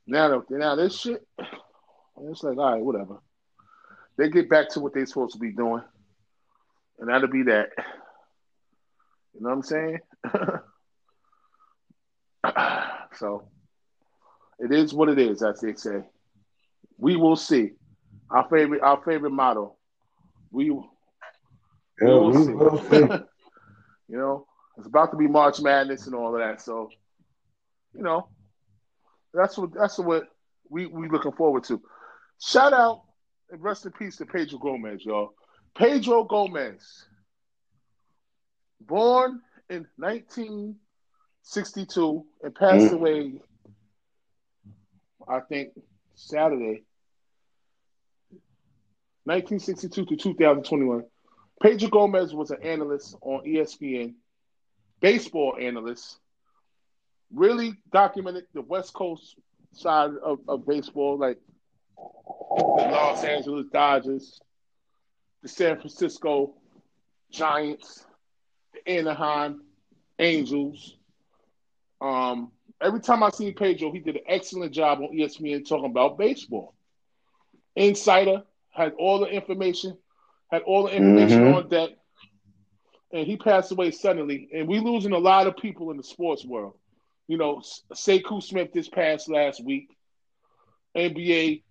[0.06, 1.26] now, now this shit,
[2.22, 3.18] it's like, all right, whatever.
[4.16, 5.82] They get back to what they're supposed to be doing,
[6.98, 7.68] and that'll be that.
[9.34, 9.98] You know what I'm saying?
[13.14, 13.48] so
[14.58, 16.02] it is what it is, as they say.
[16.98, 17.72] We will see.
[18.30, 19.76] Our favorite, our favorite motto.
[20.50, 20.82] We, we
[22.00, 22.54] Yeah, will we see.
[22.54, 23.08] will see.
[24.08, 26.60] you know, it's about to be March Madness and all of that.
[26.60, 26.90] So,
[27.94, 28.28] you know,
[29.34, 30.24] that's what that's what
[30.70, 31.80] we we looking forward to.
[32.40, 33.02] Shout out
[33.50, 35.32] and rest in peace to Pedro Gomez, y'all.
[35.76, 37.06] Pedro Gomez,
[38.80, 39.86] born in
[41.48, 42.92] 1962 and passed Mm.
[42.92, 43.40] away,
[45.26, 45.72] I think
[46.14, 46.84] Saturday,
[49.24, 51.04] 1962 to 2021.
[51.62, 54.14] Pedro Gomez was an analyst on ESPN,
[55.00, 56.18] baseball analyst.
[57.32, 59.38] Really documented the West Coast
[59.72, 61.38] side of, of baseball, like
[61.96, 62.02] the
[62.90, 64.38] Los Angeles Dodgers,
[65.42, 66.54] the San Francisco
[67.30, 68.06] Giants,
[68.74, 69.62] the Anaheim
[70.18, 70.97] Angels.
[72.00, 76.18] Um, every time I see Pedro, he did an excellent job on ESPN talking about
[76.18, 76.74] baseball.
[77.76, 79.98] Insider had all the information,
[80.50, 81.54] had all the information Mhm.
[81.54, 81.90] on deck,
[83.12, 84.48] and he passed away suddenly.
[84.52, 86.78] And we losing a lot of people in the sports world.
[87.26, 87.56] You know,
[87.92, 89.88] Sekou Smith this past last week,
[90.94, 91.62] NBA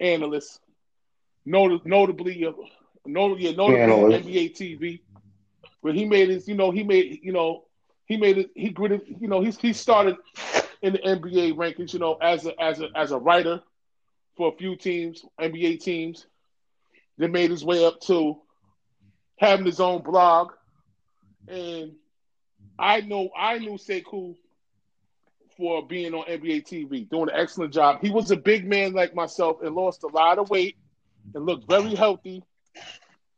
[0.00, 0.60] analyst,
[1.44, 2.52] not- notably, uh,
[3.06, 4.28] not, yeah, notably Analyst.
[4.28, 5.00] NBA TV.
[5.82, 7.67] But he made his, you know, he made, you know,
[8.08, 8.50] he made it.
[8.54, 10.16] He gritted, you know, he's he started
[10.82, 13.60] in the NBA rankings, you know, as a as a as a writer
[14.36, 16.26] for a few teams, NBA teams.
[17.18, 18.38] Then made his way up to
[19.38, 20.52] having his own blog,
[21.48, 21.92] and
[22.78, 24.36] I know I knew Sekou
[25.56, 27.98] for being on NBA TV, doing an excellent job.
[28.00, 30.76] He was a big man like myself and lost a lot of weight
[31.34, 32.44] and looked very healthy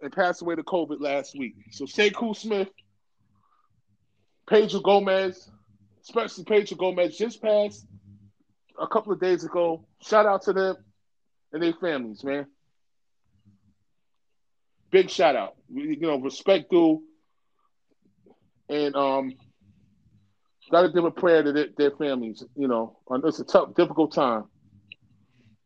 [0.03, 1.55] and passed away to COVID last week.
[1.71, 2.69] So Sekou Smith,
[4.51, 5.49] Pedro Gomez,
[6.03, 7.87] especially Pedro Gomez, just passed
[8.81, 9.87] a couple of days ago.
[10.03, 10.77] Shout out to them
[11.53, 12.47] and their families, man.
[14.91, 15.55] Big shout out.
[15.73, 17.01] You know, respect due.
[18.69, 19.35] And um
[20.73, 22.99] gotta give a prayer to their, their families, you know.
[23.25, 24.45] It's a tough, difficult time.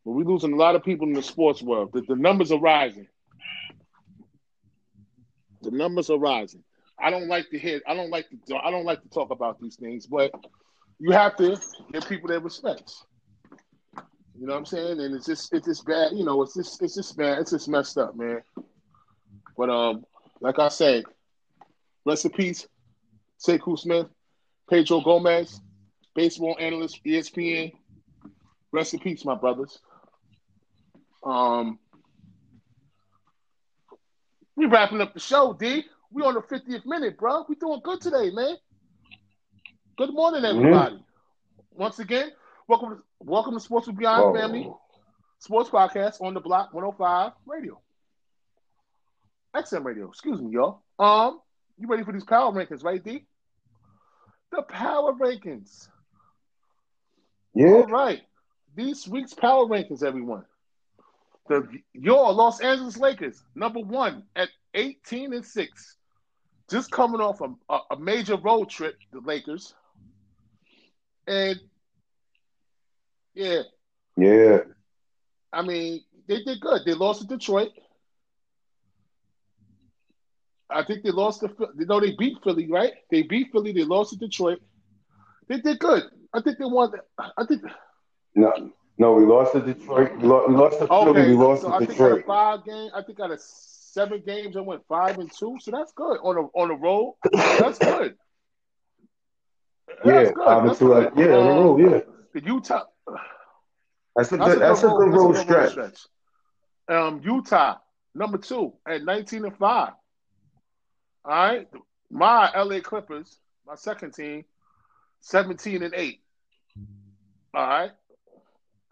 [0.05, 1.91] But we're losing a lot of people in the sports world.
[1.95, 3.07] The, the numbers are rising.
[5.63, 6.63] The numbers are rising.
[6.99, 7.81] I don't like to hear.
[7.87, 8.57] I don't like to.
[8.57, 10.33] I don't like to talk about these things, but
[10.99, 11.59] you have to
[11.93, 13.05] give people their respects.
[14.39, 15.01] You know what I'm saying?
[15.01, 16.13] And it's just it's just bad.
[16.13, 17.39] You know, it's just it's just bad.
[17.39, 18.43] It's just messed up, man.
[19.57, 20.05] But um,
[20.41, 21.05] like I said,
[22.05, 22.67] rest in peace,
[23.45, 24.07] Sekou Smith,
[24.69, 25.61] Pedro Gomez,
[26.15, 27.73] baseball analyst, ESPN.
[28.73, 29.79] Rest in peace, my brothers.
[31.23, 31.79] Um,
[34.57, 35.85] we wrapping up the show, D.
[36.15, 37.45] We on the 50th minute, bro.
[37.49, 38.55] We doing good today, man.
[39.99, 41.05] Good morning, everybody.
[41.73, 42.31] Once again,
[42.69, 44.35] welcome to welcome to Sports with Beyond Whoa.
[44.41, 44.73] Family
[45.41, 47.81] Sports Podcast on the Block 105 Radio.
[49.57, 50.83] XM Radio, excuse me, y'all.
[51.01, 51.41] Um,
[51.79, 53.25] you ready for these power rankings, right, D?
[54.53, 55.89] The power rankings.
[57.57, 57.73] Yeah.
[57.73, 58.23] All right.
[58.77, 60.45] these week's power rankings, everyone.
[61.49, 65.97] The your Los Angeles Lakers, number one at 18 and 6.
[66.71, 69.75] Just coming off a, a, major road trip, the Lakers.
[71.27, 71.61] And
[73.35, 73.63] yeah.
[74.17, 74.59] Yeah.
[75.53, 76.83] I mean, they did good.
[76.87, 77.71] They lost to Detroit.
[80.71, 82.93] I think they lost to you know they beat Philly, right?
[83.11, 84.61] They beat Philly, they lost to Detroit.
[85.49, 86.05] They did good.
[86.33, 87.63] I think they won I think
[88.35, 90.17] No, no, we lost to Detroit.
[90.17, 91.11] We lost, we lost to Philly.
[91.11, 92.21] okay, We lost so to I think out Detroit.
[92.21, 93.41] of five games, I think out of
[93.95, 95.57] seven games and went five and two.
[95.61, 96.19] So that's good.
[96.23, 97.15] On a on the road.
[97.33, 98.17] That's good.
[100.05, 100.45] Yeah, That's good.
[100.45, 100.95] five and two.
[100.95, 101.77] out- Yeah, on the Um, road.
[101.81, 102.01] Yeah,
[102.35, 102.85] The Utah
[104.17, 104.61] that's a good.
[104.61, 105.99] That's a good that's road stretch.
[106.89, 107.79] Um, Utah,
[108.15, 109.93] number two at 19 and 5.
[111.25, 111.69] All right.
[112.11, 114.45] My LA Clippers, my second team,
[115.21, 116.21] 17 and 8.
[117.55, 117.93] All right.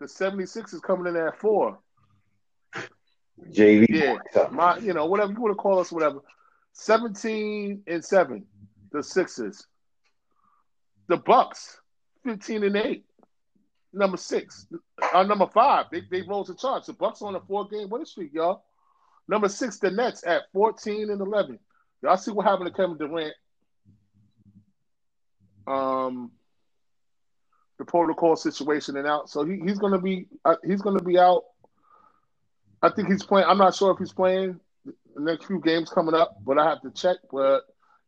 [0.01, 1.79] The 76 is coming in at four.
[3.51, 3.87] JV.
[3.89, 4.17] Yeah.
[4.51, 6.21] My, you know, whatever you want to call us, whatever.
[6.75, 8.45] 17 and 7.
[8.93, 9.67] The Sixers.
[11.09, 11.79] The Bucks,
[12.25, 13.05] 15 and 8.
[13.93, 14.67] Number six.
[15.13, 15.87] Uh, number five.
[15.93, 16.87] They they rose the charts.
[16.87, 18.65] The Bucks on a four game winning streak, y'all.
[19.29, 21.59] Number six, the Nets at 14 and 11.
[22.03, 23.35] Y'all see what happened to Kevin Durant.
[25.67, 26.33] Um,
[27.79, 29.29] the protocol situation and out.
[29.29, 31.45] So he, he's gonna be uh, he's gonna be out.
[32.83, 33.47] I think he's playing.
[33.49, 36.83] I'm not sure if he's playing the next few games coming up, but I have
[36.83, 37.19] to check.
[37.31, 37.63] But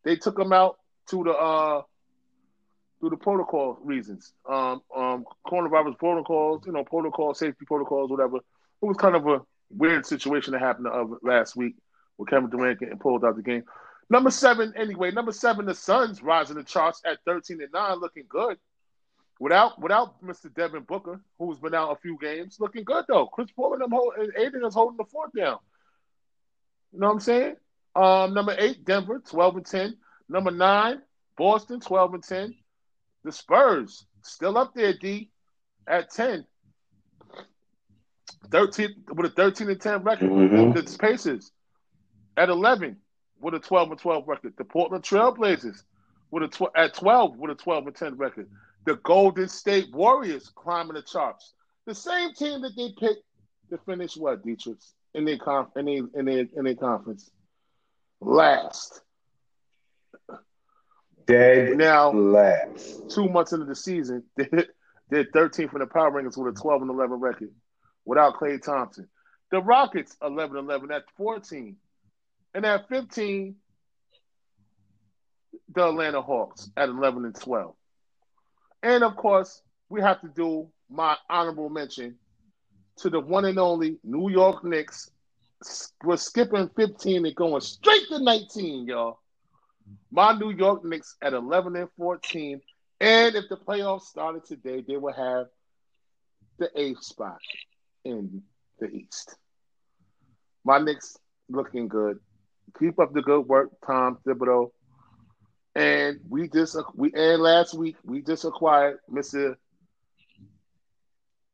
[0.04, 0.78] they took him out
[1.10, 1.82] to the uh
[3.00, 4.32] through the protocol reasons.
[4.48, 8.38] Um, um, coronavirus protocols, you know, protocol, safety protocols, whatever.
[8.38, 8.42] It
[8.80, 10.88] was kind of a weird situation that happened
[11.22, 11.76] last week
[12.16, 13.64] with Kevin Durant getting pulled out the game.
[14.08, 18.24] Number seven, anyway, number seven, the Suns rising the charts at 13 and 9, looking
[18.28, 18.58] good.
[19.40, 20.52] Without without Mr.
[20.54, 23.26] Devin Booker, who's been out a few games, looking good though.
[23.26, 25.58] Chris Paul and them hold, and Ayton is holding the fort down.
[26.92, 27.56] You know what I'm saying?
[27.96, 29.96] Um, number eight, Denver, 12 and 10.
[30.28, 31.02] Number nine,
[31.36, 32.54] Boston, 12 and 10.
[33.24, 35.30] The Spurs, still up there, D,
[35.86, 36.46] at 10.
[38.50, 40.30] 13 with a 13 and 10 record.
[40.30, 40.74] Mhm.
[40.74, 41.50] The Pacers
[42.36, 43.00] at 11
[43.40, 44.54] with a 12 and 12 record.
[44.56, 45.82] The Portland Trailblazers
[46.30, 48.48] with a tw- at 12 with a 12 and 10 record.
[48.84, 51.54] The Golden State Warriors climbing the charts.
[51.86, 53.22] The same team that they picked
[53.70, 54.78] to finish what, Dietrich,
[55.14, 57.30] in their conf- in their, in their, in their conference.
[58.20, 59.00] Last.
[61.26, 63.10] Dead Now, last.
[63.10, 64.66] two months into the season, they're,
[65.08, 67.50] they're 13th in the power rankings with a 12 and 11 record
[68.04, 69.08] without Klay Thompson.
[69.50, 71.76] The Rockets 11 11 at 14.
[72.54, 73.56] And at 15,
[75.74, 77.74] the Atlanta Hawks at 11 and 12.
[78.84, 82.16] And of course, we have to do my honorable mention
[82.98, 85.10] to the one and only New York Knicks.
[86.04, 89.20] We're skipping 15 and going straight to 19, y'all.
[90.12, 92.60] My New York Knicks at 11 and 14.
[93.00, 95.46] And if the playoffs started today, they would have
[96.58, 97.40] the eighth spot
[98.04, 98.42] in
[98.78, 99.34] the East.
[100.62, 101.16] My Knicks
[101.48, 102.18] looking good.
[102.78, 104.72] Keep up the good work, Tom Thibodeau.
[105.74, 109.56] And we just we and last week we just acquired Mr.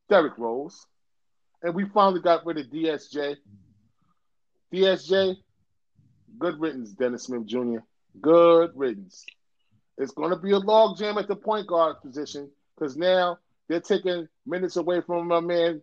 [0.08, 0.86] Derrick Rose.
[1.62, 3.36] And we finally got rid of DSJ.
[4.72, 5.36] DSJ,
[6.38, 7.78] good riddance, Dennis Smith Jr.
[8.20, 9.24] Good riddance.
[9.98, 14.28] It's going to be a logjam at the point guard position because now they're taking
[14.46, 15.82] minutes away from my man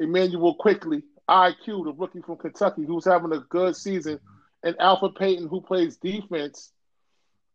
[0.00, 4.18] Immanuel Quickley, IQ, the rookie from Kentucky, who's having a good season,
[4.62, 6.72] and Elfrid Payton, who plays defense.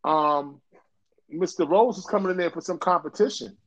[0.06, 0.62] Um,
[1.34, 1.68] Mr.
[1.68, 3.58] Rose is coming in there for some competition.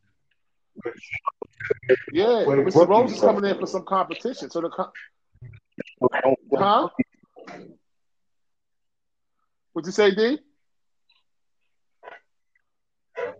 [2.12, 2.88] Yeah, Wait, Mr.
[2.88, 4.48] Rose is coming in for some competition.
[4.48, 4.92] So the co-
[6.56, 6.88] huh?
[9.72, 10.38] What'd you say, D?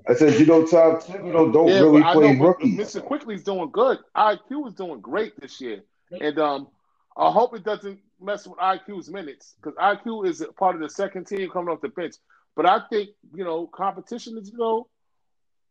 [0.09, 2.79] I said, you know, Tom Thibodeau don't Yeah, really play know rookies.
[2.79, 3.05] Mr.
[3.05, 3.99] Quickley's doing good.
[4.17, 5.83] IQ is doing great this year,
[6.21, 6.69] and um,
[7.17, 11.27] I hope it doesn't mess with IQ's minutes because IQ is part of the second
[11.27, 12.15] team coming off the bench.
[12.59, 14.89] But I think you know competition is you know,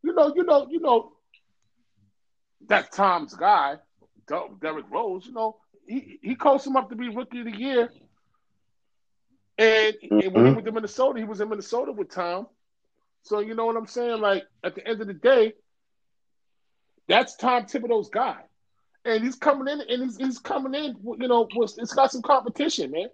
[0.04, 1.12] you know, you know, you know,
[2.66, 3.76] that's Tom's guy,
[4.30, 5.26] Der- Derrick Rose.
[5.26, 7.90] You know, he he coached him up to be rookie of the year,
[9.58, 10.54] and, and when he Mhm.
[10.54, 12.48] went to Minnesota, he was in Minnesota with Tom.
[13.24, 14.22] So you know what I'm saying?
[14.22, 15.56] Like at the end of the day,
[17.10, 18.38] that's Tom Thibodeau's guy,
[19.04, 20.96] and he's coming in and he's, he's coming in.
[21.20, 23.10] You know, it's got some competition, man.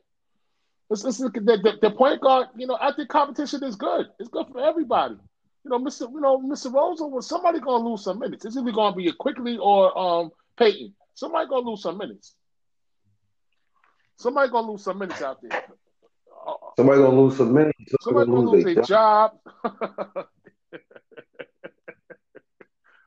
[0.93, 2.47] It's, it's, the, the, the point guard.
[2.55, 4.05] You know, I think competition is good.
[4.19, 5.15] It's good for everybody.
[5.65, 6.01] you know, Mr.
[6.01, 6.71] You know, Mr.
[6.71, 8.45] Rosen was somebody gonna lose some minutes.
[8.45, 10.93] It's either gonna be a Quickley or um Payton.
[11.15, 12.35] Somebody gonna lose some minutes.
[14.17, 15.63] Somebody gonna lose some minutes out there.
[16.77, 17.75] Somebody gonna lose some minutes.
[18.01, 19.31] Somebody gonna lose their job.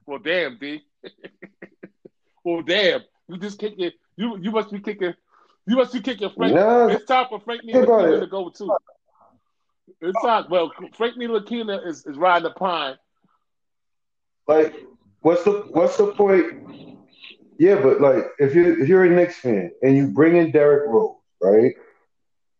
[0.06, 0.82] well, damn, D.
[2.44, 3.02] well, damn.
[3.28, 3.92] You just kicking.
[4.16, 5.14] You you must be kicking.
[5.66, 6.54] You must be kicking Frank.
[6.54, 6.88] No.
[6.88, 8.74] It's time for Frank Ntilikina to go too.
[10.00, 10.46] It's time.
[10.48, 12.96] Well, Frank Ntilikina is, is riding the pine.
[14.46, 14.74] Like,
[15.20, 16.98] what's the what's the point?
[17.58, 20.88] Yeah, but like, if you if you're a Knicks fan and you bring in Derrick
[20.88, 21.74] Rose, right,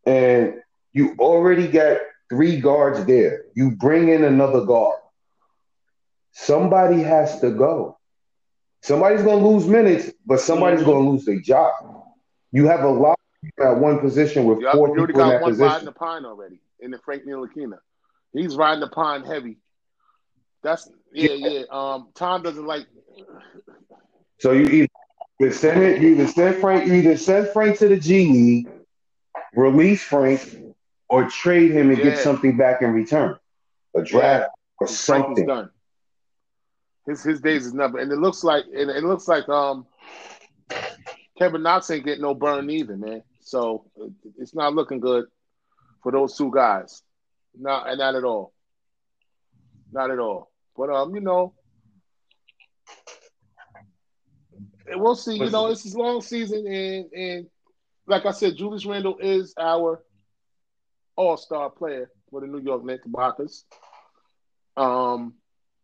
[0.05, 0.55] and
[0.93, 1.99] you already got
[2.29, 4.99] three guards there, you bring in another guard.
[6.33, 7.99] Somebody has to go.
[8.83, 10.91] Somebody's going to lose minutes, but somebody's mm-hmm.
[10.91, 12.05] going to lose their job.
[12.53, 13.19] You have a lot
[13.63, 15.69] at one position with yep, four people got in that one position.
[15.69, 17.79] riding the pine already in the Frank Ntilikina.
[18.33, 19.59] He's riding the pine heavy.
[20.63, 21.63] That's yeah, yeah.
[21.71, 22.87] Um, Tom doesn't like.
[24.39, 24.89] So you
[25.41, 28.69] either send it, you either send Frank, you either send Frank to the G League,
[29.55, 30.75] release Frank,
[31.09, 32.05] or trade him and yeah.
[32.05, 33.39] get something back in return,
[33.95, 34.81] a draft yeah.
[34.81, 35.69] or something.
[37.07, 39.87] His his days is numbered, and it looks like and it looks like um
[41.39, 43.23] Kevin Knox ain't getting no burn either, man.
[43.41, 43.85] So
[44.39, 45.27] it's not looking good
[46.03, 47.03] for those two guys.
[47.59, 48.53] Not not at all.
[49.93, 50.51] Not at all.
[50.77, 51.55] But um, you know,
[54.95, 55.37] we'll see.
[55.37, 57.47] You know, it's a long season, and and
[58.07, 60.03] like I said, Julius Randle is our
[61.17, 63.65] all-star player for the New York Knickerbockers.
[64.77, 65.35] Um,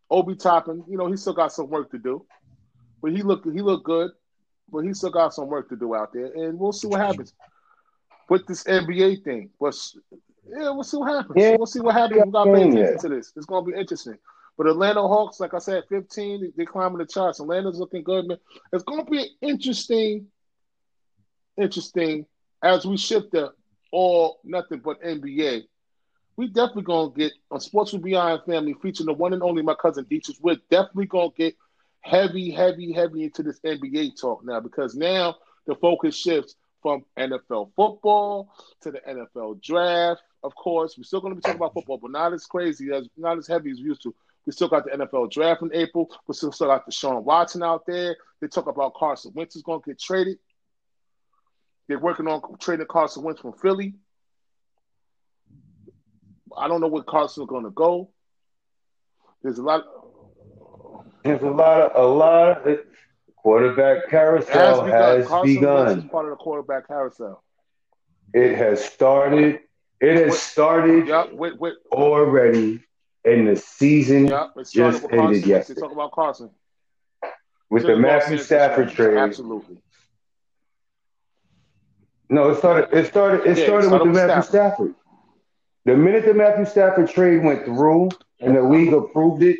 [0.09, 2.25] Obi Toppin, you know, he still got some work to do,
[3.01, 4.11] but he looked he looked good,
[4.73, 7.33] but he still got some work to do out there, and we'll see what happens
[8.29, 9.51] with this NBA thing.
[9.59, 9.75] But
[10.47, 11.35] yeah, we'll see what happens.
[11.37, 11.55] Yeah.
[11.55, 12.23] We'll see what happens.
[12.25, 13.31] We got to pay attention to this.
[13.35, 14.17] It's going to be interesting.
[14.57, 17.39] But Atlanta Hawks, like I said, 15, they're climbing the charts.
[17.39, 18.37] Atlanta's looking good, man.
[18.71, 20.27] It's going to be interesting,
[21.57, 22.25] interesting
[22.61, 23.53] as we shift the
[23.91, 25.63] all nothing but NBA.
[26.35, 29.75] We definitely gonna get on Sports with Beyond Family featuring the one and only my
[29.75, 30.37] cousin Dietrich.
[30.41, 31.55] We're definitely gonna get
[32.03, 35.35] heavy, heavy, heavy into this NBA talk now because now
[35.65, 40.21] the focus shifts from NFL football to the NFL draft.
[40.43, 43.07] Of course, we're still going to be talking about football, but not as crazy as
[43.17, 44.13] not as heavy as we used to.
[44.45, 46.11] We still got the NFL draft in April.
[46.27, 48.17] We still, still got Deshaun Watson out there.
[48.41, 50.37] They talk about Carson Wentz is going to get traded.
[51.87, 53.95] They're working on trading Carson Wentz from Philly.
[56.55, 58.11] I don't know where Carson's going to go.
[59.41, 59.85] There's a lot.
[61.23, 62.79] There's a lot of a lot of
[63.37, 65.85] quarterback carousel has begun.
[65.85, 66.09] Has begun.
[66.09, 67.43] part of the quarterback carousel.
[68.33, 69.59] It has started.
[70.01, 72.81] It has started yep, with, with, already,
[73.23, 75.79] and the season yep, just ended yesterday.
[75.79, 76.49] Talk about Carson
[77.69, 79.17] with the Matthew Stafford trade.
[79.17, 79.77] Absolutely.
[82.29, 82.97] No, it started.
[82.97, 83.45] It started.
[83.45, 84.49] It yeah, started, with the Matthew Stafford.
[84.49, 84.95] Stafford.
[85.85, 88.09] The minute the Matthew Stafford trade went through
[88.39, 89.59] and the league approved it,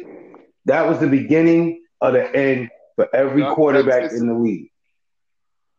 [0.66, 4.70] that was the beginning of the end for every quarterback in the league.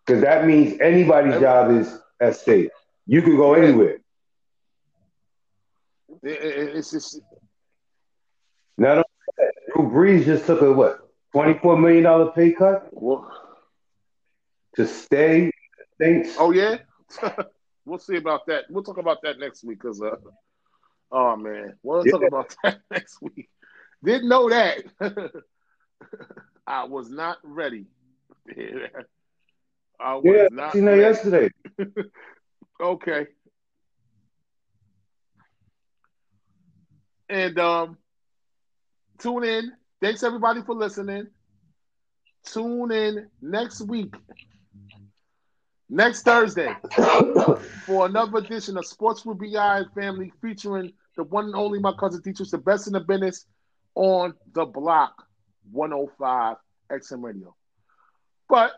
[0.04, 2.70] Because that means anybody's job is at stake.
[3.06, 3.98] You can go anywhere.
[6.22, 7.20] It's just
[8.78, 9.04] not only
[9.36, 13.28] that, Drew Brees just took a what twenty four million dollar pay cut what?
[14.76, 15.50] to stay.
[16.00, 16.36] Thanks.
[16.38, 16.78] Oh yeah.
[17.84, 18.64] we'll see about that.
[18.70, 20.16] We'll talk about that next week because, uh,
[21.12, 22.12] oh man, we'll yeah.
[22.12, 23.48] talk about that next week.
[24.04, 24.84] Didn't know that.
[26.66, 27.86] I was not ready.
[30.00, 31.50] I was yeah, not seen that yesterday.
[32.80, 33.26] okay.
[37.30, 37.96] And um,
[39.18, 39.72] tune in.
[40.02, 41.28] Thanks everybody for listening.
[42.44, 44.14] Tune in next week
[45.88, 46.74] next Thursday
[47.86, 52.22] for another edition of Sports with BI Family featuring the one and only my cousin
[52.22, 53.46] teachers, the best in the business
[53.94, 55.26] on the block
[55.72, 56.56] 105
[56.90, 57.54] XM Radio.
[58.48, 58.72] But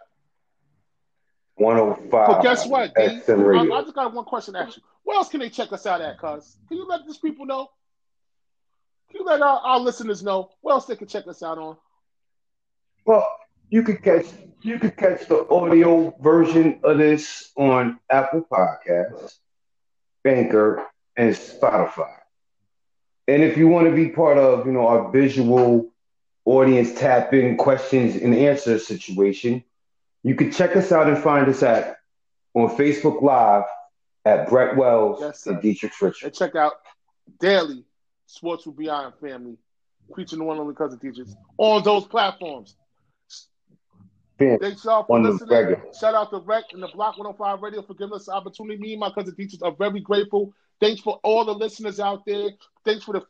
[1.56, 2.10] 105.
[2.10, 3.02] But guess what, D?
[3.02, 4.82] I, I just got one question to ask you.
[5.04, 6.56] Where else can they check us out at, cuz?
[6.68, 7.68] Can you let these people know?
[9.10, 11.76] Can you let our, our listeners know where else they can check us out on?
[13.04, 13.26] Well,
[13.70, 14.26] you could catch
[14.62, 19.36] you could catch the audio version of this on Apple Podcasts,
[20.24, 20.84] Anchor,
[21.16, 22.16] and Spotify.
[23.28, 25.90] And if you want to be part of, you know, our visual
[26.44, 29.64] audience tap in questions and answer situation,
[30.22, 31.98] you can check us out and find us at
[32.54, 33.64] on Facebook Live
[34.24, 36.26] at Brett Wells yes, and Dietrich Richard.
[36.26, 36.74] And check out
[37.38, 37.84] daily
[38.26, 39.56] Sports with Beyond Family,
[40.12, 42.76] preaching the one only cousin teachers on those platforms.
[44.38, 45.76] Ben, Thanks y'all for listening.
[45.98, 48.78] Shout out to Rec and the Block 105 Radio for giving us the opportunity.
[48.78, 50.52] Me and my cousin teachers are very grateful.
[50.80, 52.50] Thanks for all the listeners out there.
[52.84, 53.20] Thanks for the